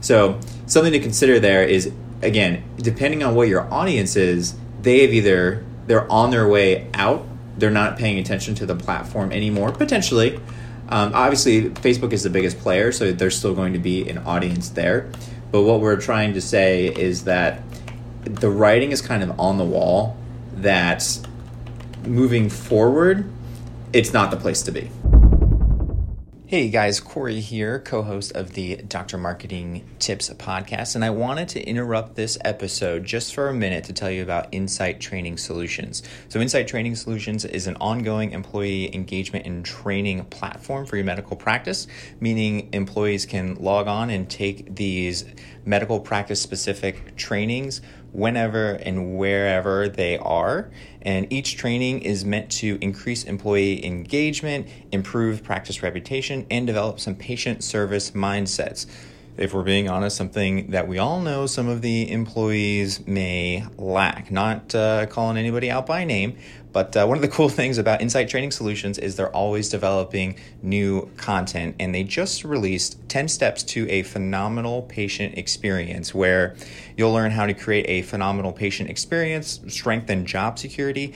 So, 0.00 0.40
something 0.64 0.92
to 0.92 0.98
consider 0.98 1.38
there 1.38 1.64
is 1.64 1.92
again, 2.22 2.64
depending 2.78 3.22
on 3.22 3.34
what 3.34 3.48
your 3.48 3.70
audience 3.70 4.16
is, 4.16 4.56
they 4.80 5.02
have 5.02 5.12
either 5.12 5.66
they're 5.86 6.10
on 6.10 6.30
their 6.30 6.48
way 6.48 6.88
out, 6.94 7.26
they're 7.58 7.70
not 7.70 7.98
paying 7.98 8.18
attention 8.18 8.54
to 8.54 8.64
the 8.64 8.74
platform 8.74 9.32
anymore, 9.32 9.70
potentially. 9.70 10.40
Um, 10.88 11.12
obviously, 11.12 11.68
Facebook 11.68 12.14
is 12.14 12.22
the 12.22 12.30
biggest 12.30 12.58
player, 12.60 12.90
so 12.90 13.12
there's 13.12 13.36
still 13.36 13.54
going 13.54 13.74
to 13.74 13.78
be 13.78 14.08
an 14.08 14.16
audience 14.16 14.70
there. 14.70 15.10
But 15.50 15.62
what 15.62 15.80
we're 15.80 16.00
trying 16.00 16.34
to 16.34 16.40
say 16.40 16.86
is 16.86 17.24
that 17.24 17.62
the 18.24 18.50
writing 18.50 18.92
is 18.92 19.00
kind 19.00 19.22
of 19.22 19.38
on 19.38 19.58
the 19.58 19.64
wall 19.64 20.16
that 20.54 21.18
moving 22.04 22.48
forward, 22.48 23.30
it's 23.92 24.12
not 24.12 24.30
the 24.30 24.36
place 24.36 24.62
to 24.62 24.72
be. 24.72 24.90
Hey 26.48 26.68
guys, 26.68 27.00
Corey 27.00 27.40
here, 27.40 27.80
co 27.80 28.02
host 28.04 28.30
of 28.36 28.52
the 28.52 28.76
Dr. 28.76 29.18
Marketing 29.18 29.84
Tips 29.98 30.30
podcast, 30.30 30.94
and 30.94 31.04
I 31.04 31.10
wanted 31.10 31.48
to 31.48 31.60
interrupt 31.60 32.14
this 32.14 32.38
episode 32.44 33.02
just 33.02 33.34
for 33.34 33.48
a 33.48 33.52
minute 33.52 33.82
to 33.86 33.92
tell 33.92 34.12
you 34.12 34.22
about 34.22 34.46
Insight 34.52 35.00
Training 35.00 35.38
Solutions. 35.38 36.04
So, 36.28 36.38
Insight 36.38 36.68
Training 36.68 36.94
Solutions 36.94 37.44
is 37.44 37.66
an 37.66 37.74
ongoing 37.80 38.30
employee 38.30 38.94
engagement 38.94 39.44
and 39.44 39.64
training 39.64 40.24
platform 40.26 40.86
for 40.86 40.94
your 40.94 41.04
medical 41.04 41.36
practice, 41.36 41.88
meaning 42.20 42.68
employees 42.72 43.26
can 43.26 43.56
log 43.56 43.88
on 43.88 44.08
and 44.08 44.30
take 44.30 44.72
these 44.76 45.24
medical 45.64 45.98
practice 45.98 46.40
specific 46.40 47.16
trainings 47.16 47.80
whenever 48.12 48.72
and 48.72 49.16
wherever 49.18 49.88
they 49.88 50.18
are. 50.18 50.70
And 51.02 51.32
each 51.32 51.56
training 51.56 52.02
is 52.02 52.24
meant 52.24 52.50
to 52.52 52.78
increase 52.80 53.24
employee 53.24 53.84
engagement, 53.84 54.68
improve 54.92 55.42
practice 55.42 55.82
reputation, 55.82 56.46
and 56.50 56.66
develop 56.66 57.00
some 57.00 57.14
patient 57.14 57.62
service 57.62 58.12
mindsets 58.12 58.86
if 59.36 59.52
we're 59.52 59.62
being 59.62 59.88
honest, 59.88 60.16
something 60.16 60.70
that 60.70 60.88
we 60.88 60.98
all 60.98 61.20
know 61.20 61.46
some 61.46 61.68
of 61.68 61.82
the 61.82 62.10
employees 62.10 63.06
may 63.06 63.64
lack. 63.76 64.30
Not 64.30 64.74
uh, 64.74 65.06
calling 65.06 65.36
anybody 65.36 65.70
out 65.70 65.86
by 65.86 66.04
name, 66.04 66.38
but 66.76 66.94
uh, 66.94 67.06
one 67.06 67.16
of 67.16 67.22
the 67.22 67.28
cool 67.28 67.48
things 67.48 67.78
about 67.78 68.02
Insight 68.02 68.28
Training 68.28 68.50
Solutions 68.50 68.98
is 68.98 69.16
they're 69.16 69.34
always 69.34 69.70
developing 69.70 70.36
new 70.60 71.10
content, 71.16 71.74
and 71.80 71.94
they 71.94 72.04
just 72.04 72.44
released 72.44 72.98
10 73.08 73.28
steps 73.28 73.62
to 73.62 73.88
a 73.88 74.02
phenomenal 74.02 74.82
patient 74.82 75.38
experience 75.38 76.14
where 76.14 76.54
you'll 76.94 77.14
learn 77.14 77.30
how 77.30 77.46
to 77.46 77.54
create 77.54 77.86
a 77.88 78.02
phenomenal 78.02 78.52
patient 78.52 78.90
experience, 78.90 79.58
strengthen 79.68 80.26
job 80.26 80.58
security, 80.58 81.14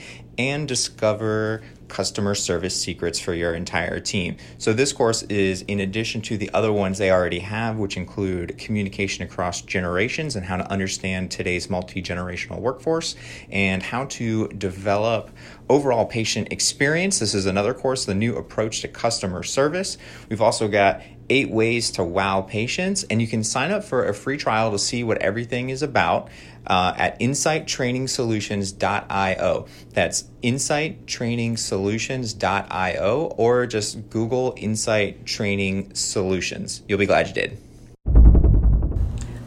and 0.49 0.67
discover 0.67 1.61
customer 1.87 2.33
service 2.33 2.79
secrets 2.79 3.19
for 3.19 3.33
your 3.33 3.53
entire 3.53 3.99
team. 3.99 4.37
So, 4.57 4.73
this 4.73 4.93
course 4.93 5.23
is 5.23 5.61
in 5.63 5.79
addition 5.79 6.21
to 6.21 6.37
the 6.37 6.49
other 6.53 6.71
ones 6.71 6.97
they 6.97 7.11
already 7.11 7.39
have, 7.39 7.77
which 7.77 7.97
include 7.97 8.57
communication 8.57 9.23
across 9.23 9.61
generations 9.61 10.35
and 10.35 10.45
how 10.45 10.57
to 10.57 10.71
understand 10.71 11.29
today's 11.29 11.69
multi 11.69 12.01
generational 12.01 12.59
workforce 12.59 13.15
and 13.51 13.83
how 13.83 14.05
to 14.05 14.47
develop 14.49 15.29
overall 15.69 16.05
patient 16.05 16.51
experience. 16.51 17.19
This 17.19 17.35
is 17.35 17.45
another 17.45 17.73
course, 17.73 18.05
the 18.05 18.15
new 18.15 18.35
approach 18.35 18.81
to 18.81 18.87
customer 18.87 19.43
service. 19.43 19.97
We've 20.29 20.41
also 20.41 20.67
got 20.67 21.01
eight 21.31 21.49
ways 21.49 21.89
to 21.91 22.03
wow 22.03 22.41
patients, 22.41 23.05
and 23.09 23.21
you 23.21 23.27
can 23.27 23.41
sign 23.41 23.71
up 23.71 23.85
for 23.85 24.05
a 24.05 24.13
free 24.13 24.35
trial 24.35 24.71
to 24.71 24.77
see 24.77 25.01
what 25.01 25.17
everything 25.19 25.69
is 25.69 25.81
about 25.81 26.27
uh, 26.67 26.93
at 26.97 27.17
insighttrainingsolutions.io. 27.21 29.65
That's 29.93 30.25
insighttrainingsolutions.io, 30.43 33.33
or 33.37 33.65
just 33.65 34.09
Google 34.09 34.53
Insight 34.57 35.25
Training 35.25 35.95
Solutions. 35.95 36.83
You'll 36.87 36.99
be 36.99 37.05
glad 37.05 37.29
you 37.29 37.33
did. 37.33 37.57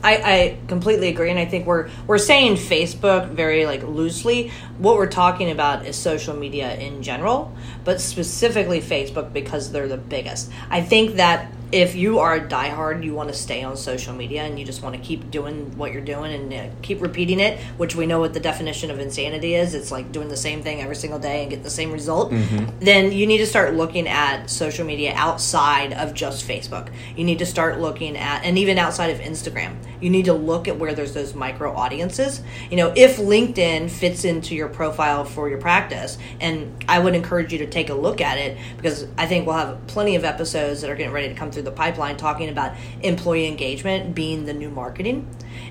I, 0.02 0.16
I 0.16 0.56
completely 0.68 1.08
agree, 1.08 1.28
and 1.30 1.38
I 1.38 1.44
think 1.46 1.66
we're 1.66 1.88
we're 2.06 2.18
saying 2.18 2.56
Facebook 2.56 3.30
very 3.30 3.64
like 3.64 3.82
loosely. 3.82 4.52
What 4.76 4.96
we're 4.96 5.06
talking 5.06 5.50
about 5.50 5.86
is 5.86 5.96
social 5.96 6.36
media 6.36 6.76
in 6.76 7.02
general, 7.02 7.56
but 7.84 8.02
specifically 8.02 8.82
Facebook 8.82 9.32
because 9.32 9.72
they're 9.72 9.88
the 9.88 9.96
biggest. 9.96 10.52
I 10.68 10.82
think 10.82 11.16
that 11.16 11.50
if 11.74 11.96
you 11.96 12.20
are 12.20 12.36
a 12.36 12.40
diehard, 12.40 13.02
you 13.02 13.14
want 13.14 13.28
to 13.30 13.34
stay 13.34 13.64
on 13.64 13.76
social 13.76 14.14
media 14.14 14.44
and 14.44 14.60
you 14.60 14.64
just 14.64 14.80
want 14.80 14.94
to 14.94 15.00
keep 15.02 15.28
doing 15.32 15.76
what 15.76 15.90
you're 15.90 16.04
doing 16.04 16.32
and 16.32 16.54
uh, 16.54 16.72
keep 16.82 17.02
repeating 17.02 17.40
it, 17.40 17.58
which 17.78 17.96
we 17.96 18.06
know 18.06 18.20
what 18.20 18.32
the 18.32 18.38
definition 18.38 18.92
of 18.92 19.00
insanity 19.00 19.56
is. 19.56 19.74
It's 19.74 19.90
like 19.90 20.12
doing 20.12 20.28
the 20.28 20.36
same 20.36 20.62
thing 20.62 20.80
every 20.80 20.94
single 20.94 21.18
day 21.18 21.42
and 21.42 21.50
get 21.50 21.64
the 21.64 21.70
same 21.70 21.90
result. 21.90 22.30
Mm-hmm. 22.30 22.78
Then 22.78 23.10
you 23.10 23.26
need 23.26 23.38
to 23.38 23.46
start 23.46 23.74
looking 23.74 24.06
at 24.06 24.48
social 24.50 24.86
media 24.86 25.14
outside 25.16 25.92
of 25.94 26.14
just 26.14 26.46
Facebook. 26.46 26.92
You 27.16 27.24
need 27.24 27.40
to 27.40 27.46
start 27.46 27.80
looking 27.80 28.16
at, 28.16 28.44
and 28.44 28.56
even 28.56 28.78
outside 28.78 29.10
of 29.10 29.18
Instagram, 29.18 29.74
you 30.00 30.10
need 30.10 30.26
to 30.26 30.32
look 30.32 30.68
at 30.68 30.78
where 30.78 30.94
there's 30.94 31.12
those 31.12 31.34
micro 31.34 31.74
audiences. 31.74 32.40
You 32.70 32.76
know, 32.76 32.92
if 32.94 33.16
LinkedIn 33.16 33.90
fits 33.90 34.24
into 34.24 34.54
your 34.54 34.68
profile 34.68 35.24
for 35.24 35.48
your 35.48 35.58
practice, 35.58 36.18
and 36.40 36.84
I 36.88 37.00
would 37.00 37.16
encourage 37.16 37.52
you 37.52 37.58
to 37.58 37.66
take 37.66 37.90
a 37.90 37.94
look 37.94 38.20
at 38.20 38.38
it 38.38 38.58
because 38.76 39.08
I 39.18 39.26
think 39.26 39.44
we'll 39.44 39.56
have 39.56 39.84
plenty 39.88 40.14
of 40.14 40.24
episodes 40.24 40.82
that 40.82 40.90
are 40.90 40.94
getting 40.94 41.12
ready 41.12 41.30
to 41.30 41.34
come 41.34 41.50
through 41.50 41.63
the 41.64 41.72
pipeline 41.72 42.16
talking 42.16 42.48
about 42.48 42.74
employee 43.02 43.46
engagement 43.46 44.14
being 44.14 44.46
the 44.46 44.54
new 44.54 44.70
marketing. 44.70 45.28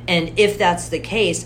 And 0.08 0.38
if 0.38 0.58
that's 0.58 0.90
the 0.90 1.00
case, 1.00 1.46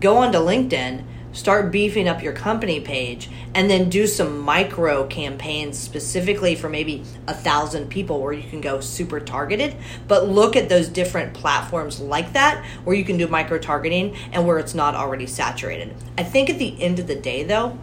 go 0.00 0.18
onto 0.18 0.38
LinkedIn, 0.38 1.04
start 1.32 1.70
beefing 1.70 2.08
up 2.08 2.22
your 2.22 2.32
company 2.32 2.80
page, 2.80 3.28
and 3.54 3.68
then 3.70 3.88
do 3.88 4.06
some 4.06 4.38
micro 4.38 5.06
campaigns 5.06 5.78
specifically 5.78 6.54
for 6.54 6.68
maybe 6.68 7.04
a 7.26 7.34
thousand 7.34 7.88
people 7.88 8.20
where 8.20 8.32
you 8.32 8.48
can 8.48 8.60
go 8.60 8.80
super 8.80 9.20
targeted. 9.20 9.76
But 10.06 10.28
look 10.28 10.56
at 10.56 10.68
those 10.68 10.88
different 10.88 11.34
platforms 11.34 12.00
like 12.00 12.32
that 12.32 12.64
where 12.84 12.96
you 12.96 13.04
can 13.04 13.16
do 13.16 13.28
micro 13.28 13.58
targeting 13.58 14.16
and 14.32 14.46
where 14.46 14.58
it's 14.58 14.74
not 14.74 14.94
already 14.94 15.26
saturated. 15.26 15.94
I 16.16 16.22
think 16.22 16.50
at 16.50 16.58
the 16.58 16.80
end 16.82 16.98
of 16.98 17.06
the 17.06 17.16
day, 17.16 17.42
though, 17.42 17.78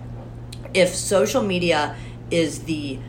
if 0.74 0.94
social 0.94 1.42
media 1.42 1.96
is 2.32 2.64
the 2.64 3.00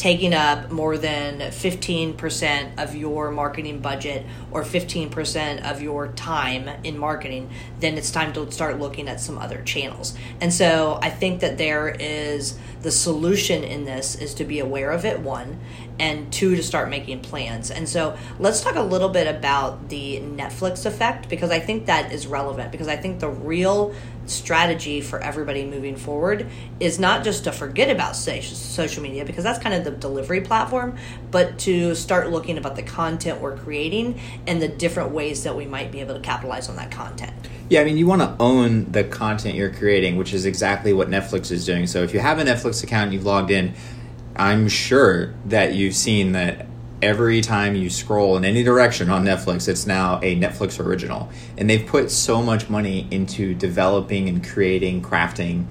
taking 0.00 0.32
up 0.32 0.70
more 0.70 0.96
than 0.96 1.40
15% 1.40 2.82
of 2.82 2.94
your 2.94 3.30
marketing 3.30 3.80
budget 3.80 4.24
or 4.50 4.62
15% 4.62 5.70
of 5.70 5.82
your 5.82 6.08
time 6.12 6.70
in 6.84 6.96
marketing, 6.96 7.50
then 7.80 7.98
it's 7.98 8.10
time 8.10 8.32
to 8.32 8.50
start 8.50 8.80
looking 8.80 9.08
at 9.08 9.20
some 9.20 9.36
other 9.36 9.60
channels. 9.60 10.16
And 10.40 10.54
so 10.54 10.98
I 11.02 11.10
think 11.10 11.40
that 11.40 11.58
there 11.58 11.90
is 11.90 12.58
the 12.80 12.90
solution 12.90 13.62
in 13.62 13.84
this 13.84 14.14
is 14.14 14.32
to 14.34 14.44
be 14.44 14.58
aware 14.58 14.90
of 14.90 15.04
it, 15.04 15.20
one, 15.20 15.60
and 15.98 16.32
two, 16.32 16.56
to 16.56 16.62
start 16.62 16.88
making 16.88 17.20
plans. 17.20 17.70
And 17.70 17.86
so 17.86 18.16
let's 18.38 18.62
talk 18.62 18.76
a 18.76 18.82
little 18.82 19.10
bit 19.10 19.26
about 19.26 19.90
the 19.90 20.18
Netflix 20.20 20.86
effect 20.86 21.28
because 21.28 21.50
I 21.50 21.60
think 21.60 21.84
that 21.86 22.10
is 22.10 22.26
relevant 22.26 22.72
because 22.72 22.88
I 22.88 22.96
think 22.96 23.20
the 23.20 23.28
real 23.28 23.94
strategy 24.30 25.00
for 25.00 25.20
everybody 25.20 25.66
moving 25.66 25.96
forward 25.96 26.46
is 26.78 26.98
not 26.98 27.24
just 27.24 27.44
to 27.44 27.52
forget 27.52 27.90
about 27.90 28.16
social 28.16 29.02
media 29.02 29.24
because 29.24 29.44
that's 29.44 29.58
kind 29.58 29.74
of 29.74 29.84
the 29.84 29.90
delivery 29.90 30.40
platform, 30.40 30.96
but 31.30 31.58
to 31.58 31.94
start 31.94 32.30
looking 32.30 32.56
about 32.56 32.76
the 32.76 32.82
content 32.82 33.40
we're 33.40 33.56
creating 33.56 34.20
and 34.46 34.62
the 34.62 34.68
different 34.68 35.10
ways 35.10 35.44
that 35.44 35.56
we 35.56 35.66
might 35.66 35.90
be 35.90 36.00
able 36.00 36.14
to 36.14 36.20
capitalize 36.20 36.68
on 36.68 36.76
that 36.76 36.90
content. 36.90 37.32
Yeah, 37.68 37.82
I 37.82 37.84
mean, 37.84 37.96
you 37.96 38.06
want 38.06 38.22
to 38.22 38.34
own 38.40 38.90
the 38.90 39.04
content 39.04 39.54
you're 39.54 39.72
creating, 39.72 40.16
which 40.16 40.32
is 40.32 40.46
exactly 40.46 40.92
what 40.92 41.08
Netflix 41.08 41.52
is 41.52 41.64
doing. 41.64 41.86
So 41.86 42.02
if 42.02 42.12
you 42.12 42.20
have 42.20 42.38
a 42.38 42.44
Netflix 42.44 42.82
account, 42.82 43.04
and 43.04 43.14
you've 43.14 43.26
logged 43.26 43.50
in, 43.50 43.74
I'm 44.36 44.68
sure 44.68 45.34
that 45.46 45.74
you've 45.74 45.94
seen 45.94 46.32
that 46.32 46.66
every 47.02 47.40
time 47.40 47.74
you 47.74 47.90
scroll 47.90 48.36
in 48.36 48.44
any 48.44 48.62
direction 48.62 49.10
on 49.10 49.24
Netflix, 49.24 49.68
it's 49.68 49.86
now 49.86 50.18
a 50.22 50.38
Netflix 50.38 50.84
original. 50.84 51.30
And 51.56 51.68
they've 51.68 51.86
put 51.86 52.10
so 52.10 52.42
much 52.42 52.68
money 52.68 53.06
into 53.10 53.54
developing 53.54 54.28
and 54.28 54.46
creating, 54.46 55.02
crafting 55.02 55.66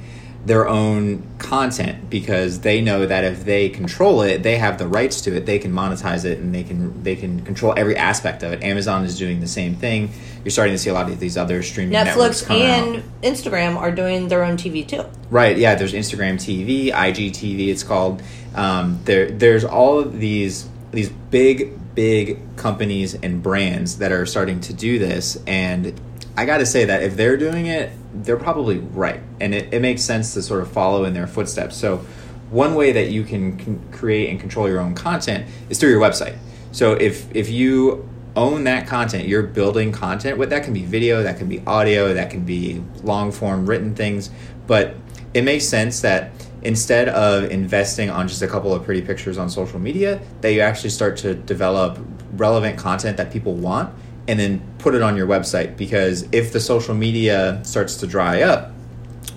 their 0.46 0.68
own 0.68 1.22
content 1.38 2.10
because 2.10 2.62
they 2.62 2.80
know 2.80 3.06
that 3.06 3.24
if 3.24 3.44
they 3.44 3.70
control 3.70 4.22
it, 4.22 4.42
they 4.42 4.58
have 4.58 4.78
the 4.78 4.88
rights 4.88 5.22
to 5.22 5.36
it. 5.36 5.46
They 5.46 5.60
can 5.60 5.74
monetize 5.74 6.24
it 6.24 6.40
and 6.40 6.56
they 6.56 6.64
can 6.64 7.04
they 7.04 7.16
can 7.16 7.44
control 7.44 7.74
every 7.76 7.98
aspect 7.98 8.42
of 8.44 8.54
it. 8.54 8.64
Amazon 8.64 9.04
is 9.04 9.18
doing 9.18 9.42
the 9.42 9.48
same 9.48 9.76
thing. 9.76 10.10
You're 10.44 10.52
starting 10.52 10.74
to 10.74 10.78
see 10.78 10.90
a 10.90 10.94
lot 10.94 11.10
of 11.10 11.20
these 11.20 11.38
other 11.38 11.62
streaming 11.62 11.94
Netflix 11.94 12.50
and 12.50 12.98
out. 12.98 13.04
Instagram 13.22 13.76
are 13.76 13.92
doing 13.92 14.30
their 14.30 14.44
own 14.46 14.56
TV 14.56 14.88
too. 14.88 15.04
Right. 15.30 15.58
Yeah. 15.58 15.76
There's 15.76 15.94
Instagram 15.94 16.36
TV, 16.36 16.92
IGTV. 16.92 17.68
It's 17.68 17.84
called. 17.84 18.22
Um, 18.56 19.00
there. 19.04 19.30
There's 19.30 19.66
all 19.66 20.00
of 20.00 20.20
these 20.20 20.68
these 20.92 21.10
big 21.10 21.96
big 21.96 22.40
companies 22.56 23.16
and 23.16 23.44
brands 23.44 23.98
that 23.98 24.12
are 24.12 24.26
starting 24.26 24.60
to 24.62 24.74
do 24.74 25.00
this 25.00 25.38
and 25.48 26.00
i 26.38 26.46
got 26.46 26.60
to 26.60 26.66
say 26.66 26.86
that 26.86 27.04
if 27.04 27.16
they're 27.16 27.38
doing 27.38 27.66
it 27.66 27.92
they're 28.14 28.38
probably 28.38 28.80
right. 28.80 29.22
And 29.40 29.54
it, 29.54 29.74
it 29.74 29.82
makes 29.82 30.02
sense 30.02 30.34
to 30.34 30.42
sort 30.42 30.62
of 30.62 30.72
follow 30.72 31.06
in 31.06 31.14
their 31.14 31.28
footsteps. 31.28 31.78
So 31.78 31.98
one 32.50 32.76
way 32.76 32.92
that 32.92 33.12
you 33.12 33.24
can, 33.24 33.80
create 33.92 34.30
and 34.30 34.40
control 34.40 34.68
your 34.68 34.80
own 34.80 34.96
content 34.96 35.48
is 35.70 35.80
through 35.80 35.90
your 35.90 36.02
website. 36.02 36.38
So 36.72 36.94
if 36.94 37.34
if 37.36 37.50
you 37.50 38.08
own 38.36 38.64
that 38.64 38.86
content 38.86 39.28
you're 39.28 39.42
building 39.42 39.92
content 39.92 40.38
what 40.38 40.52
that 40.52 40.64
can 40.64 40.72
be 40.72 40.86
video 40.86 41.24
that 41.24 41.40
can 41.40 41.50
be 41.50 41.60
audio 41.66 42.14
that 42.14 42.30
can 42.30 42.46
be 42.46 42.82
long 43.04 43.32
form 43.32 43.66
written 43.66 43.96
things. 43.96 44.30
But 44.68 44.96
it 45.34 45.44
makes 45.44 45.66
sense 45.66 46.02
that 46.02 46.32
instead 46.62 47.10
of 47.10 47.46
investing 47.52 48.10
on 48.10 48.28
just 48.28 48.42
a 48.42 48.48
couple 48.48 48.74
of 48.74 48.84
pretty 48.84 49.02
pictures 49.02 49.38
on 49.38 49.50
social 49.50 49.80
media, 49.80 50.22
that 50.42 50.54
you 50.54 50.62
actually 50.62 50.90
start 50.90 51.18
to 51.18 51.34
develop 51.34 52.00
relevant 52.34 52.78
content 52.78 53.18
that 53.18 53.32
people 53.32 53.54
want 53.54 53.94
and 54.28 54.40
then 54.40 54.62
put 54.78 54.94
it 54.94 55.02
on 55.02 55.18
your 55.18 55.28
website. 55.28 55.78
Because 55.78 56.28
if 56.32 56.54
the 56.54 56.60
social 56.60 56.94
media 56.94 57.60
starts 57.64 57.98
to 57.98 58.08
dry 58.08 58.42
up, 58.42 58.72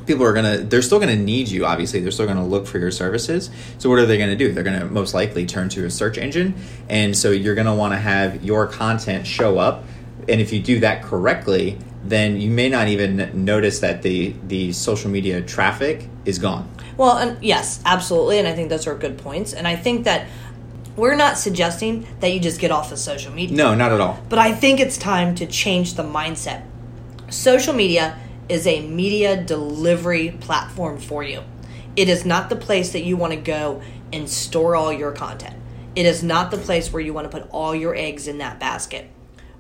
people 0.07 0.25
are 0.25 0.33
gonna 0.33 0.59
they're 0.59 0.83
still 0.83 0.99
gonna 1.01 1.17
need 1.17 1.49
you 1.49 1.65
obviously. 1.65 2.01
They're 2.01 2.11
still 2.11 2.27
gonna 2.27 2.47
look 2.47 2.67
for 2.67 2.79
your 2.79 2.91
services. 2.91 3.51
So 3.79 3.89
what 3.89 3.99
are 3.99 4.07
they 4.07 4.19
gonna 4.19 4.37
do? 4.37 4.53
They're 4.53 4.65
gonna 4.65 4.87
most 4.87 5.15
likely 5.15 5.47
turn 5.47 5.69
to 5.71 5.87
a 5.87 5.91
search 5.91 6.19
engine. 6.19 6.55
And 6.89 7.17
so 7.17 7.31
you're 7.31 7.55
gonna 7.55 7.75
want 7.75 7.95
to 7.95 7.99
have 7.99 8.45
your 8.45 8.67
content 8.67 9.27
show 9.27 9.59
up. 9.59 9.85
And 10.29 10.41
if 10.41 10.53
you 10.53 10.61
do 10.61 10.81
that 10.81 11.03
correctly 11.03 11.79
then 12.05 12.41
you 12.41 12.51
may 12.51 12.69
not 12.69 12.89
even 12.89 13.45
notice 13.45 13.81
that 13.81 14.03
the 14.03 14.35
the 14.49 14.73
social 14.73 15.11
media 15.11 15.41
traffic 15.41 16.09
is 16.25 16.39
gone 16.39 16.69
well, 16.97 17.19
and 17.19 17.43
yes, 17.43 17.81
absolutely, 17.85 18.39
and 18.39 18.47
I 18.47 18.55
think 18.55 18.69
those 18.69 18.87
are 18.87 18.95
good 18.95 19.19
points. 19.19 19.53
And 19.53 19.67
I 19.67 19.77
think 19.77 20.05
that 20.05 20.27
we're 20.97 21.15
not 21.15 21.39
suggesting 21.39 22.07
that 22.21 22.33
you 22.33 22.41
just 22.41 22.61
get 22.61 22.71
off 22.71 22.93
of 22.93 22.99
social 22.99 23.33
media. 23.33 23.57
No, 23.57 23.75
not 23.75 23.93
at 23.93 24.01
all. 24.01 24.21
But 24.29 24.39
I 24.39 24.53
think 24.53 24.79
it's 24.79 24.99
time 24.99 25.35
to 25.37 25.47
change 25.47 25.95
the 25.95 26.03
mindset. 26.03 26.65
Social 27.31 27.73
media 27.73 28.19
is 28.49 28.67
a 28.67 28.87
media 28.87 29.43
delivery 29.43 30.37
platform 30.41 30.99
for 30.99 31.23
you. 31.23 31.43
It 31.97 32.09
is 32.09 32.27
not 32.27 32.51
the 32.51 32.57
place 32.57 32.93
that 32.93 33.05
you 33.05 33.17
want 33.17 33.33
to 33.33 33.39
go 33.39 33.83
and 34.13 34.29
store 34.29 34.77
all 34.77 34.93
your 34.93 35.13
content. 35.13 35.57
It 35.97 36.07
is 36.07 36.23
not 36.23 36.51
the 36.51 36.59
place 36.59 36.93
where 36.93 37.03
you 37.03 37.15
want 37.15 37.31
to 37.31 37.37
put 37.37 37.49
all 37.51 37.75
your 37.75 37.95
eggs 37.95 38.29
in 38.29 38.39
that 38.39 38.61
basket. 38.61 39.11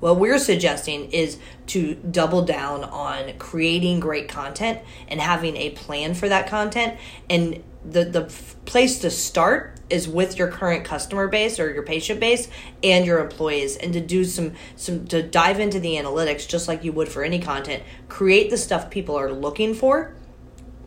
What 0.02 0.18
we're 0.18 0.40
suggesting 0.40 1.12
is 1.12 1.38
to 1.68 1.94
double 1.94 2.44
down 2.44 2.82
on 2.82 3.38
creating 3.38 4.00
great 4.00 4.28
content 4.28 4.80
and 5.06 5.20
having 5.20 5.56
a 5.56 5.70
plan 5.70 6.14
for 6.14 6.28
that 6.28 6.48
content. 6.48 6.98
And 7.30 7.62
the, 7.84 8.06
the 8.06 8.22
place 8.64 8.98
to 9.02 9.10
start 9.12 9.78
is 9.90 10.08
with 10.08 10.40
your 10.40 10.48
current 10.48 10.84
customer 10.84 11.28
base 11.28 11.60
or 11.60 11.72
your 11.72 11.84
patient 11.84 12.18
base 12.18 12.48
and 12.82 13.06
your 13.06 13.20
employees 13.20 13.76
and 13.76 13.92
to 13.92 14.00
do 14.00 14.24
some 14.24 14.54
some 14.74 15.06
to 15.06 15.22
dive 15.22 15.60
into 15.60 15.78
the 15.78 15.94
analytics 15.94 16.48
just 16.48 16.66
like 16.66 16.82
you 16.82 16.90
would 16.90 17.08
for 17.08 17.22
any 17.22 17.38
content 17.38 17.82
create 18.08 18.50
the 18.50 18.56
stuff 18.56 18.90
people 18.90 19.16
are 19.16 19.32
looking 19.32 19.74
for 19.74 20.14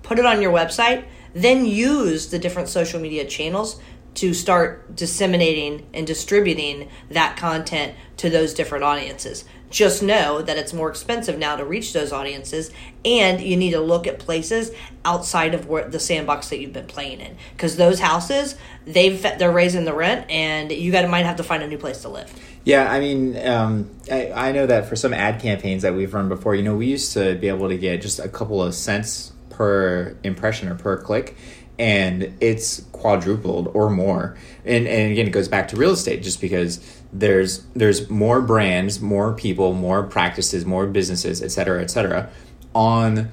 put 0.03 0.17
it 0.17 0.25
on 0.25 0.41
your 0.41 0.51
website 0.51 1.05
then 1.34 1.65
use 1.65 2.29
the 2.29 2.39
different 2.39 2.69
social 2.69 3.00
media 3.00 3.25
channels 3.25 3.79
to 4.15 4.34
start 4.34 4.95
disseminating 4.95 5.88
and 5.93 6.07
distributing 6.07 6.89
that 7.10 7.38
content 7.38 7.93
to 8.17 8.29
those 8.29 8.53
different 8.53 8.84
audiences. 8.84 9.45
Just 9.69 10.01
know 10.01 10.41
that 10.41 10.57
it's 10.57 10.74
more 10.74 10.89
expensive 10.89 11.38
now 11.38 11.57
to 11.57 11.65
reach 11.65 11.91
those 11.91 12.13
audiences, 12.13 12.72
and 13.03 13.41
you 13.41 13.57
need 13.57 13.72
to 13.72 13.81
look 13.81 14.07
at 14.07 14.19
places 14.19 14.72
outside 15.03 15.53
of 15.53 15.67
where 15.67 15.89
the 15.89 16.00
sandbox 16.00 16.50
that 16.50 16.60
you've 16.60 16.72
been 16.72 16.88
playing 16.88 17.19
in, 17.19 17.36
because 17.53 17.75
those 17.75 18.00
houses 18.00 18.55
they've 18.86 19.22
they're 19.22 19.51
raising 19.51 19.84
the 19.84 19.93
rent, 19.93 20.29
and 20.29 20.72
you 20.72 20.91
got 20.91 21.07
might 21.10 21.25
have 21.25 21.38
to 21.38 21.43
find 21.43 21.62
a 21.62 21.67
new 21.67 21.77
place 21.77 22.01
to 22.03 22.10
live. 22.10 22.31
Yeah, 22.63 22.89
I 22.89 23.00
mean, 23.00 23.38
um, 23.45 23.89
I, 24.10 24.31
I 24.31 24.51
know 24.53 24.65
that 24.65 24.88
for 24.88 24.95
some 24.95 25.13
ad 25.13 25.41
campaigns 25.41 25.81
that 25.81 25.93
we've 25.93 26.13
run 26.13 26.29
before, 26.29 26.55
you 26.55 26.63
know, 26.63 26.75
we 26.75 26.88
used 26.88 27.13
to 27.13 27.36
be 27.36 27.48
able 27.48 27.67
to 27.67 27.77
get 27.77 28.01
just 28.01 28.19
a 28.19 28.29
couple 28.29 28.63
of 28.63 28.74
cents 28.74 29.34
per 29.50 30.17
impression 30.24 30.69
or 30.69 30.75
per 30.75 30.98
click 31.01 31.36
and 31.77 32.36
it's 32.39 32.82
quadrupled 32.91 33.72
or 33.74 33.89
more. 33.89 34.38
And, 34.63 34.88
and 34.88 35.12
again 35.12 35.27
it 35.27 35.32
goes 35.32 35.48
back 35.48 35.67
to 35.70 35.75
real 35.75 35.91
estate 35.91 36.24
just 36.24 36.41
because 36.41 37.01
there's 37.13 37.63
there's 37.75 38.10
more 38.10 38.41
brands 38.41 39.00
more 39.00 39.34
people 39.34 39.74
more 39.74 40.03
practices 40.03 40.65
more 40.65 40.86
businesses 40.86 41.41
et 41.41 41.50
cetera 41.50 41.82
et 41.82 41.89
cetera 41.89 42.29
on 42.74 43.29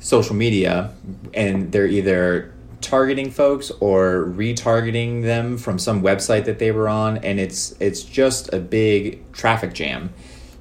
social 0.00 0.34
media 0.34 0.92
and 1.32 1.72
they're 1.72 1.86
either 1.86 2.52
targeting 2.82 3.30
folks 3.30 3.70
or 3.80 4.24
retargeting 4.36 5.22
them 5.22 5.56
from 5.56 5.78
some 5.78 6.02
website 6.02 6.44
that 6.44 6.58
they 6.58 6.70
were 6.70 6.88
on 6.88 7.16
and 7.18 7.40
it's 7.40 7.74
it's 7.80 8.02
just 8.02 8.52
a 8.52 8.58
big 8.58 9.32
traffic 9.32 9.72
jam. 9.72 10.12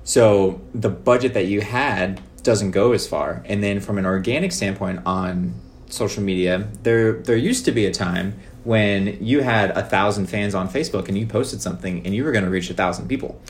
So 0.03 0.61
the 0.73 0.89
budget 0.89 1.33
that 1.33 1.47
you 1.47 1.61
had 1.61 2.21
doesn't 2.43 2.71
go 2.71 2.93
as 2.93 3.07
far. 3.07 3.43
And 3.45 3.61
then 3.63 3.79
from 3.79 3.97
an 3.97 4.05
organic 4.05 4.51
standpoint 4.51 5.01
on 5.05 5.53
social 5.91 6.24
media, 6.24 6.67
there 6.83 7.13
there 7.13 7.38
used 7.38 7.65
to 7.65 7.71
be 7.71 7.86
a 7.86 7.91
time 7.91 8.39
when 8.63 9.24
you 9.24 9.41
had 9.41 9.71
a 9.71 9.83
thousand 9.83 10.27
fans 10.27 10.53
on 10.55 10.69
Facebook 10.69 11.07
and 11.07 11.17
you 11.17 11.25
posted 11.25 11.62
something 11.62 12.05
and 12.05 12.13
you 12.13 12.24
were 12.24 12.31
going 12.31 12.43
to 12.43 12.50
reach 12.50 12.69
a 12.69 12.74
thousand 12.74 13.07
people. 13.07 13.41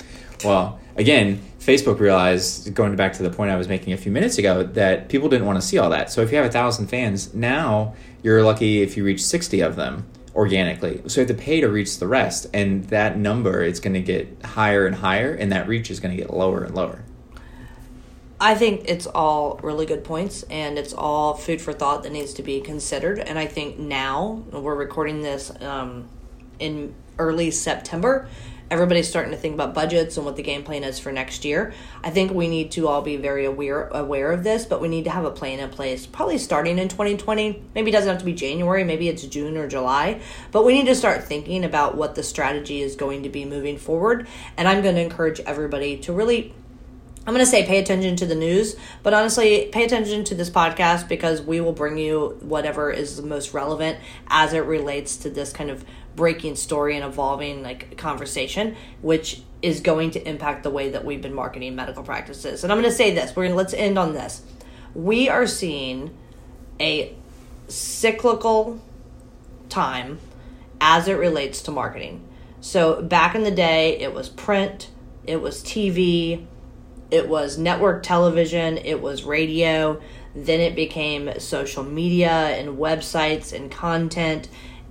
Well, 0.43 0.79
again, 0.95 1.41
Facebook 1.59 1.99
realized, 1.99 2.73
going 2.73 2.95
back 2.95 3.13
to 3.13 3.23
the 3.23 3.29
point 3.29 3.51
I 3.51 3.57
was 3.57 3.67
making 3.67 3.93
a 3.93 3.97
few 3.97 4.11
minutes 4.11 4.37
ago, 4.37 4.63
that 4.63 5.09
people 5.09 5.29
didn't 5.29 5.45
want 5.45 5.61
to 5.61 5.65
see 5.65 5.77
all 5.77 5.89
that. 5.91 6.11
So 6.11 6.21
if 6.21 6.31
you 6.31 6.37
have 6.37 6.45
a 6.45 6.51
thousand 6.51 6.87
fans, 6.87 7.33
now 7.33 7.93
you're 8.23 8.43
lucky 8.43 8.81
if 8.81 8.97
you 8.97 9.03
reach 9.03 9.23
60 9.23 9.61
of 9.61 9.75
them 9.75 10.07
organically. 10.33 11.01
So 11.07 11.21
you 11.21 11.27
have 11.27 11.37
to 11.37 11.43
pay 11.43 11.61
to 11.61 11.67
reach 11.67 11.99
the 11.99 12.07
rest. 12.07 12.47
And 12.53 12.85
that 12.85 13.17
number 13.17 13.61
is 13.61 13.79
going 13.79 13.93
to 13.93 14.01
get 14.01 14.43
higher 14.43 14.87
and 14.87 14.95
higher, 14.95 15.33
and 15.33 15.51
that 15.51 15.67
reach 15.67 15.91
is 15.91 15.99
going 15.99 16.15
to 16.15 16.21
get 16.21 16.33
lower 16.33 16.63
and 16.63 16.73
lower. 16.73 17.03
I 18.41 18.55
think 18.55 18.85
it's 18.85 19.05
all 19.05 19.59
really 19.61 19.85
good 19.85 20.03
points 20.03 20.41
and 20.49 20.79
it's 20.79 20.93
all 20.93 21.35
food 21.35 21.61
for 21.61 21.73
thought 21.73 22.01
that 22.01 22.11
needs 22.11 22.33
to 22.33 22.43
be 22.43 22.59
considered. 22.59 23.19
And 23.19 23.37
I 23.37 23.45
think 23.45 23.77
now 23.77 24.43
we're 24.51 24.73
recording 24.73 25.21
this 25.21 25.51
um, 25.61 26.09
in 26.57 26.95
early 27.19 27.51
September. 27.51 28.27
Everybody's 28.71 29.07
starting 29.07 29.31
to 29.31 29.37
think 29.37 29.53
about 29.53 29.75
budgets 29.75 30.17
and 30.17 30.25
what 30.25 30.37
the 30.37 30.41
game 30.41 30.63
plan 30.63 30.83
is 30.83 30.97
for 30.97 31.11
next 31.11 31.45
year. 31.45 31.71
I 32.03 32.09
think 32.09 32.31
we 32.31 32.47
need 32.47 32.71
to 32.71 32.87
all 32.87 33.03
be 33.03 33.15
very 33.15 33.45
aware 33.45 33.89
aware 33.89 34.31
of 34.31 34.43
this, 34.43 34.65
but 34.65 34.81
we 34.81 34.87
need 34.87 35.03
to 35.03 35.11
have 35.11 35.25
a 35.25 35.29
plan 35.29 35.59
in 35.59 35.69
place. 35.69 36.07
Probably 36.07 36.39
starting 36.39 36.79
in 36.79 36.87
2020. 36.87 37.61
Maybe 37.75 37.91
it 37.91 37.93
doesn't 37.93 38.09
have 38.09 38.19
to 38.19 38.25
be 38.25 38.33
January. 38.33 38.83
Maybe 38.83 39.07
it's 39.07 39.23
June 39.23 39.55
or 39.55 39.67
July. 39.67 40.19
But 40.51 40.65
we 40.65 40.73
need 40.73 40.87
to 40.87 40.95
start 40.95 41.25
thinking 41.25 41.63
about 41.63 41.95
what 41.95 42.15
the 42.15 42.23
strategy 42.23 42.81
is 42.81 42.95
going 42.95 43.21
to 43.21 43.29
be 43.29 43.45
moving 43.45 43.77
forward. 43.77 44.25
And 44.57 44.67
I'm 44.67 44.81
going 44.81 44.95
to 44.95 45.01
encourage 45.01 45.41
everybody 45.41 45.97
to 45.97 46.13
really 46.13 46.55
I'm 47.25 47.35
going 47.35 47.45
to 47.45 47.51
say 47.51 47.65
pay 47.67 47.77
attention 47.77 48.15
to 48.15 48.25
the 48.25 48.33
news, 48.33 48.75
but 49.03 49.13
honestly, 49.13 49.69
pay 49.71 49.85
attention 49.85 50.23
to 50.23 50.35
this 50.35 50.49
podcast 50.49 51.07
because 51.07 51.39
we 51.39 51.61
will 51.61 51.71
bring 51.71 51.99
you 51.99 52.37
whatever 52.41 52.89
is 52.89 53.15
the 53.15 53.21
most 53.21 53.53
relevant 53.53 53.99
as 54.27 54.53
it 54.53 54.65
relates 54.65 55.17
to 55.17 55.29
this 55.29 55.53
kind 55.53 55.69
of 55.69 55.85
breaking 56.15 56.55
story 56.55 56.95
and 56.95 57.05
evolving 57.05 57.61
like 57.61 57.95
conversation, 57.95 58.75
which 59.01 59.43
is 59.61 59.81
going 59.81 60.09
to 60.11 60.27
impact 60.27 60.63
the 60.63 60.71
way 60.71 60.89
that 60.89 61.05
we've 61.05 61.21
been 61.21 61.33
marketing 61.33 61.75
medical 61.75 62.01
practices. 62.01 62.63
And 62.63 62.73
I'm 62.73 62.79
going 62.79 62.89
to 62.89 62.95
say 62.95 63.13
this, 63.13 63.35
we're 63.35 63.43
going 63.43 63.51
to 63.51 63.57
let's 63.57 63.73
end 63.75 63.99
on 63.99 64.13
this. 64.13 64.41
We 64.95 65.29
are 65.29 65.45
seeing 65.45 66.17
a 66.79 67.15
cyclical 67.67 68.81
time 69.69 70.19
as 70.81 71.07
it 71.07 71.13
relates 71.13 71.61
to 71.63 71.71
marketing. 71.71 72.27
So 72.61 73.01
back 73.01 73.35
in 73.35 73.43
the 73.43 73.51
day, 73.51 73.99
it 73.99 74.11
was 74.11 74.27
print, 74.27 74.89
it 75.25 75.39
was 75.39 75.63
TV, 75.63 76.47
it 77.11 77.27
was 77.27 77.57
network 77.57 78.03
television, 78.03 78.77
it 78.77 79.01
was 79.01 79.23
radio, 79.23 80.01
then 80.33 80.61
it 80.61 80.75
became 80.75 81.37
social 81.39 81.83
media 81.83 82.31
and 82.31 82.77
websites 82.77 83.53
and 83.53 83.69
content, 83.69 84.47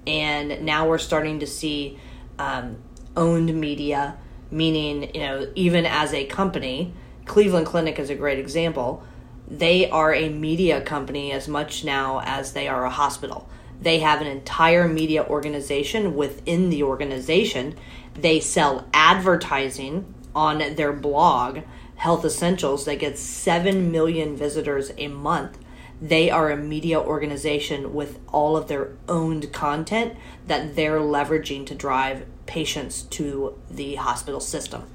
and 0.07 0.65
now 0.65 0.87
we're 0.87 0.99
starting 0.99 1.41
to 1.41 1.47
see 1.47 1.99
um, 2.39 2.77
owned 3.17 3.59
media, 3.59 4.17
meaning, 4.51 5.15
you 5.15 5.21
know, 5.21 5.51
even 5.55 5.87
as 5.87 6.13
a 6.13 6.27
company, 6.27 6.93
Cleveland 7.25 7.67
Clinic 7.67 7.99
is 7.99 8.11
a 8.11 8.15
great 8.15 8.39
example. 8.39 9.03
They 9.49 9.91
are 9.91 10.15
a 10.15 10.29
media 10.29 10.81
company 10.81 11.33
as 11.33 11.49
much 11.49 11.85
now 11.85 12.21
as 12.25 12.53
they 12.53 12.69
are 12.69 12.85
a 12.85 12.91
hospital. 12.91 13.49
They 13.81 14.01
have 14.01 14.21
an 14.21 14.27
entire 14.27 14.87
media 14.87 15.25
organization 15.25 16.15
within 16.15 16.71
the 16.71 16.83
organization. 16.83 17.77
They 18.15 18.41
sell 18.41 18.89
advertising 18.93 20.15
on 20.35 20.75
their 20.75 20.93
blog 20.93 21.61
Health 22.01 22.25
Essentials 22.25 22.87
that 22.87 22.99
gets 22.99 23.21
7 23.21 23.93
million 23.93 24.35
visitors 24.35 24.91
a 24.97 25.09
month. 25.09 25.59
They 26.01 26.31
are 26.31 26.51
a 26.51 26.57
media 26.57 26.99
organization 26.99 27.93
with 27.93 28.19
all 28.33 28.57
of 28.57 28.69
their 28.69 28.93
owned 29.07 29.53
content 29.53 30.17
that 30.47 30.77
they're 30.77 30.99
leveraging 30.99 31.67
to 31.67 31.75
drive 31.75 32.25
patients 32.47 33.03
to 33.03 33.55
the 33.71 33.97
hospital 33.97 34.41
system. 34.41 34.89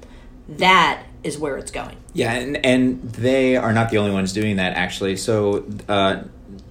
That 0.48 1.04
is 1.22 1.38
where 1.38 1.56
it's 1.56 1.70
going. 1.70 1.96
Yeah, 2.12 2.32
and, 2.32 2.66
and 2.66 3.00
they 3.12 3.56
are 3.56 3.72
not 3.72 3.90
the 3.90 3.98
only 3.98 4.10
ones 4.10 4.32
doing 4.32 4.56
that, 4.56 4.72
actually. 4.72 5.16
So, 5.16 5.64
uh, 5.88 6.24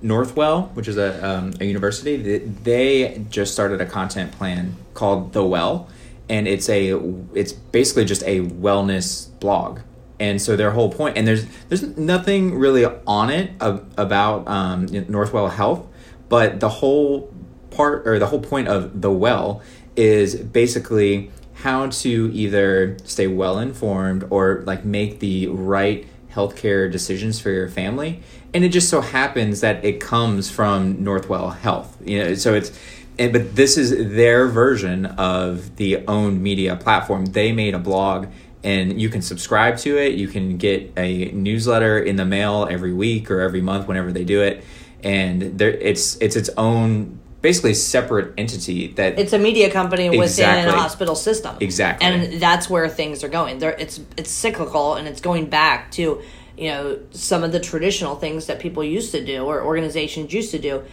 Northwell, 0.04 0.70
which 0.74 0.90
is 0.90 0.98
a, 0.98 1.26
um, 1.26 1.54
a 1.62 1.64
university, 1.64 2.40
they 2.40 3.26
just 3.30 3.54
started 3.54 3.80
a 3.80 3.86
content 3.86 4.34
plan 4.34 4.76
called 4.96 5.32
The 5.32 5.46
Well, 5.46 5.88
and 6.28 6.46
it's 6.46 6.68
a 6.68 7.00
it's 7.34 7.54
basically 7.54 8.04
just 8.04 8.24
a 8.24 8.42
wellness 8.42 9.30
blog 9.40 9.80
and 10.20 10.42
so 10.42 10.56
their 10.56 10.72
whole 10.72 10.92
point 10.92 11.18
and 11.18 11.28
there's 11.28 11.46
there's 11.70 11.84
nothing 11.98 12.56
really 12.56 12.86
on 13.06 13.30
it 13.30 13.52
of, 13.60 13.86
about 13.98 14.48
um, 14.48 14.88
Northwell 14.88 15.52
Health, 15.52 15.86
but 16.30 16.60
the 16.60 16.70
whole 16.70 17.34
part 17.72 18.08
or 18.08 18.20
the 18.20 18.28
whole 18.28 18.40
point 18.40 18.68
of 18.68 19.02
the 19.02 19.12
well 19.12 19.62
is 19.96 20.36
basically 20.36 21.32
how 21.54 21.88
to 21.88 22.30
either 22.34 22.98
stay 23.04 23.28
well 23.28 23.60
informed 23.60 24.26
or 24.30 24.64
like 24.66 24.86
make 24.86 25.20
the 25.20 25.48
right 25.48 26.08
healthcare 26.32 26.92
decisions 26.92 27.40
for 27.40 27.50
your 27.50 27.70
family. 27.70 28.22
And 28.54 28.64
it 28.64 28.70
just 28.70 28.90
so 28.90 29.02
happens 29.02 29.62
that 29.62 29.84
it 29.84 30.00
comes 30.00 30.50
from 30.50 30.98
Northwell 30.98 31.58
Health. 31.58 31.98
You 32.06 32.24
know, 32.24 32.36
so 32.36 32.54
it's 32.54 32.78
and, 33.18 33.32
but 33.32 33.56
this 33.56 33.78
is 33.78 33.92
their 34.16 34.48
version 34.48 35.06
of 35.06 35.78
the 35.78 36.06
owned 36.08 36.42
media 36.42 36.76
platform. 36.76 37.26
They 37.26 37.52
made 37.52 37.74
a 37.74 37.80
blog 37.80 38.28
and 38.66 39.00
you 39.00 39.10
can 39.10 39.22
subscribe 39.22 39.78
to 39.78 39.96
it. 39.98 40.16
You 40.16 40.28
can 40.28 40.58
get 40.58 40.92
a 40.98 41.26
newsletter 41.32 42.00
in 42.00 42.16
the 42.16 42.26
mail 42.26 42.68
every 42.70 42.94
week 42.94 43.30
or 43.30 43.40
every 43.42 43.62
month 43.62 43.88
whenever 43.88 44.12
they 44.12 44.26
do 44.26 44.42
it, 44.42 44.64
and 45.04 45.58
there 45.60 45.70
it's 45.70 46.16
it's 46.18 46.36
its 46.36 46.50
own 46.58 47.20
basically 47.42 47.76
separate 47.76 48.34
entity 48.40 48.88
that 48.94 49.20
it's 49.20 49.34
a 49.34 49.38
media 49.38 49.72
company 49.72 50.10
within 50.10 50.24
exactly. 50.24 50.74
a 50.74 50.76
hospital 50.76 51.16
system. 51.16 51.56
Exactly, 51.62 52.08
and 52.08 52.42
that's 52.42 52.68
where 52.68 52.90
things 52.90 53.24
are 53.24 53.30
going. 53.30 53.60
There, 53.60 53.72
it's 53.72 54.02
it's 54.18 54.32
cyclical 54.32 54.96
and 54.96 55.08
it's 55.08 55.22
going 55.22 55.46
back 55.46 55.92
to 55.92 56.24
you 56.58 56.70
know 56.70 57.00
some 57.12 57.44
of 57.44 57.52
the 57.52 57.60
traditional 57.60 58.16
things 58.16 58.48
that 58.48 58.60
people 58.60 58.84
used 58.84 59.12
to 59.12 59.24
do 59.24 59.46
or 59.46 59.64
organizations 59.64 60.34
used 60.34 60.50
to 60.52 60.60
do 60.60 60.84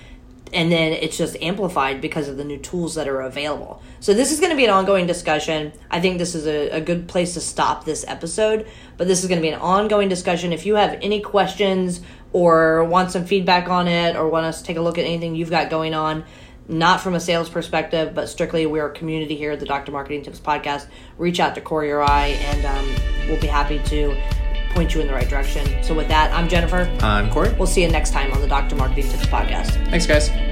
and 0.53 0.71
then 0.71 0.93
it's 0.93 1.17
just 1.17 1.37
amplified 1.41 2.01
because 2.01 2.29
of 2.29 2.37
the 2.37 2.45
new 2.45 2.59
tools 2.59 2.95
that 2.95 3.09
are 3.09 3.23
available. 3.23 3.83
So 4.01 4.13
this 4.13 4.33
is 4.33 4.39
going 4.39 4.51
to 4.51 4.57
be 4.57 4.65
an 4.65 4.71
ongoing 4.71 5.07
discussion. 5.07 5.73
I 5.91 6.01
think 6.01 6.19
this 6.19 6.35
is 6.35 6.47
a, 6.47 6.77
a 6.77 6.81
good 6.81 7.09
place 7.09 7.35
to 7.35 7.41
stop 7.41 7.85
this 7.85 8.05
episode, 8.07 8.67
but 8.97 9.09
this 9.09 9.23
is 9.23 9.29
going 9.29 9.41
to 9.41 9.43
be 9.43 9.49
an 9.49 9.61
ongoing 9.61 10.09
discussion. 10.09 10.53
If 10.53 10.67
you 10.67 10.75
have 10.77 10.99
any 11.01 11.21
questions 11.21 12.01
or 12.33 12.85
want 12.85 13.11
some 13.11 13.25
feedback 13.25 13.69
on 13.69 13.89
it 13.89 14.17
or 14.17 14.29
want 14.29 14.47
us 14.47 14.61
to 14.61 14.65
take 14.65 14.77
a 14.77 14.83
look 14.83 14.99
at 14.99 15.05
anything 15.05 15.35
you've 15.35 15.51
got 15.51 15.71
going 15.71 15.95
on, 15.95 16.25
not 16.69 17.01
from 17.01 17.15
a 17.15 17.21
sales 17.21 17.49
perspective, 17.49 18.15
but 18.15 18.29
strictly 18.29 18.67
we're 18.67 18.87
a 18.87 18.93
community 18.93 19.37
here 19.37 19.53
at 19.53 19.61
the 19.61 19.67
Dr. 19.67 19.91
Marketing 19.91 20.23
Tips 20.23 20.41
podcast, 20.41 20.87
reach 21.19 21.41
out 21.41 21.55
to 21.55 21.61
Corey 21.61 21.91
or 21.91 22.03
I, 22.03 22.29
and 22.29 22.65
um, 22.65 23.29
we'll 23.29 23.41
be 23.41 23.49
happy 23.49 23.81
to 23.87 24.42
point 24.73 24.95
you 24.95 25.01
in 25.01 25.07
the 25.07 25.13
right 25.13 25.29
direction. 25.29 25.67
So 25.83 25.95
with 25.95 26.09
that, 26.09 26.33
I'm 26.33 26.49
Jennifer. 26.49 26.91
I'm 27.01 27.31
Corey. 27.31 27.53
We'll 27.55 27.67
see 27.67 27.83
you 27.83 27.89
next 27.89 28.13
time 28.13 28.33
on 28.33 28.41
the 28.41 28.49
Dr. 28.49 28.77
Marketing 28.77 29.09
Tips 29.11 29.27
podcast. 29.27 29.71
Thanks, 29.91 30.07
guys. 30.07 30.52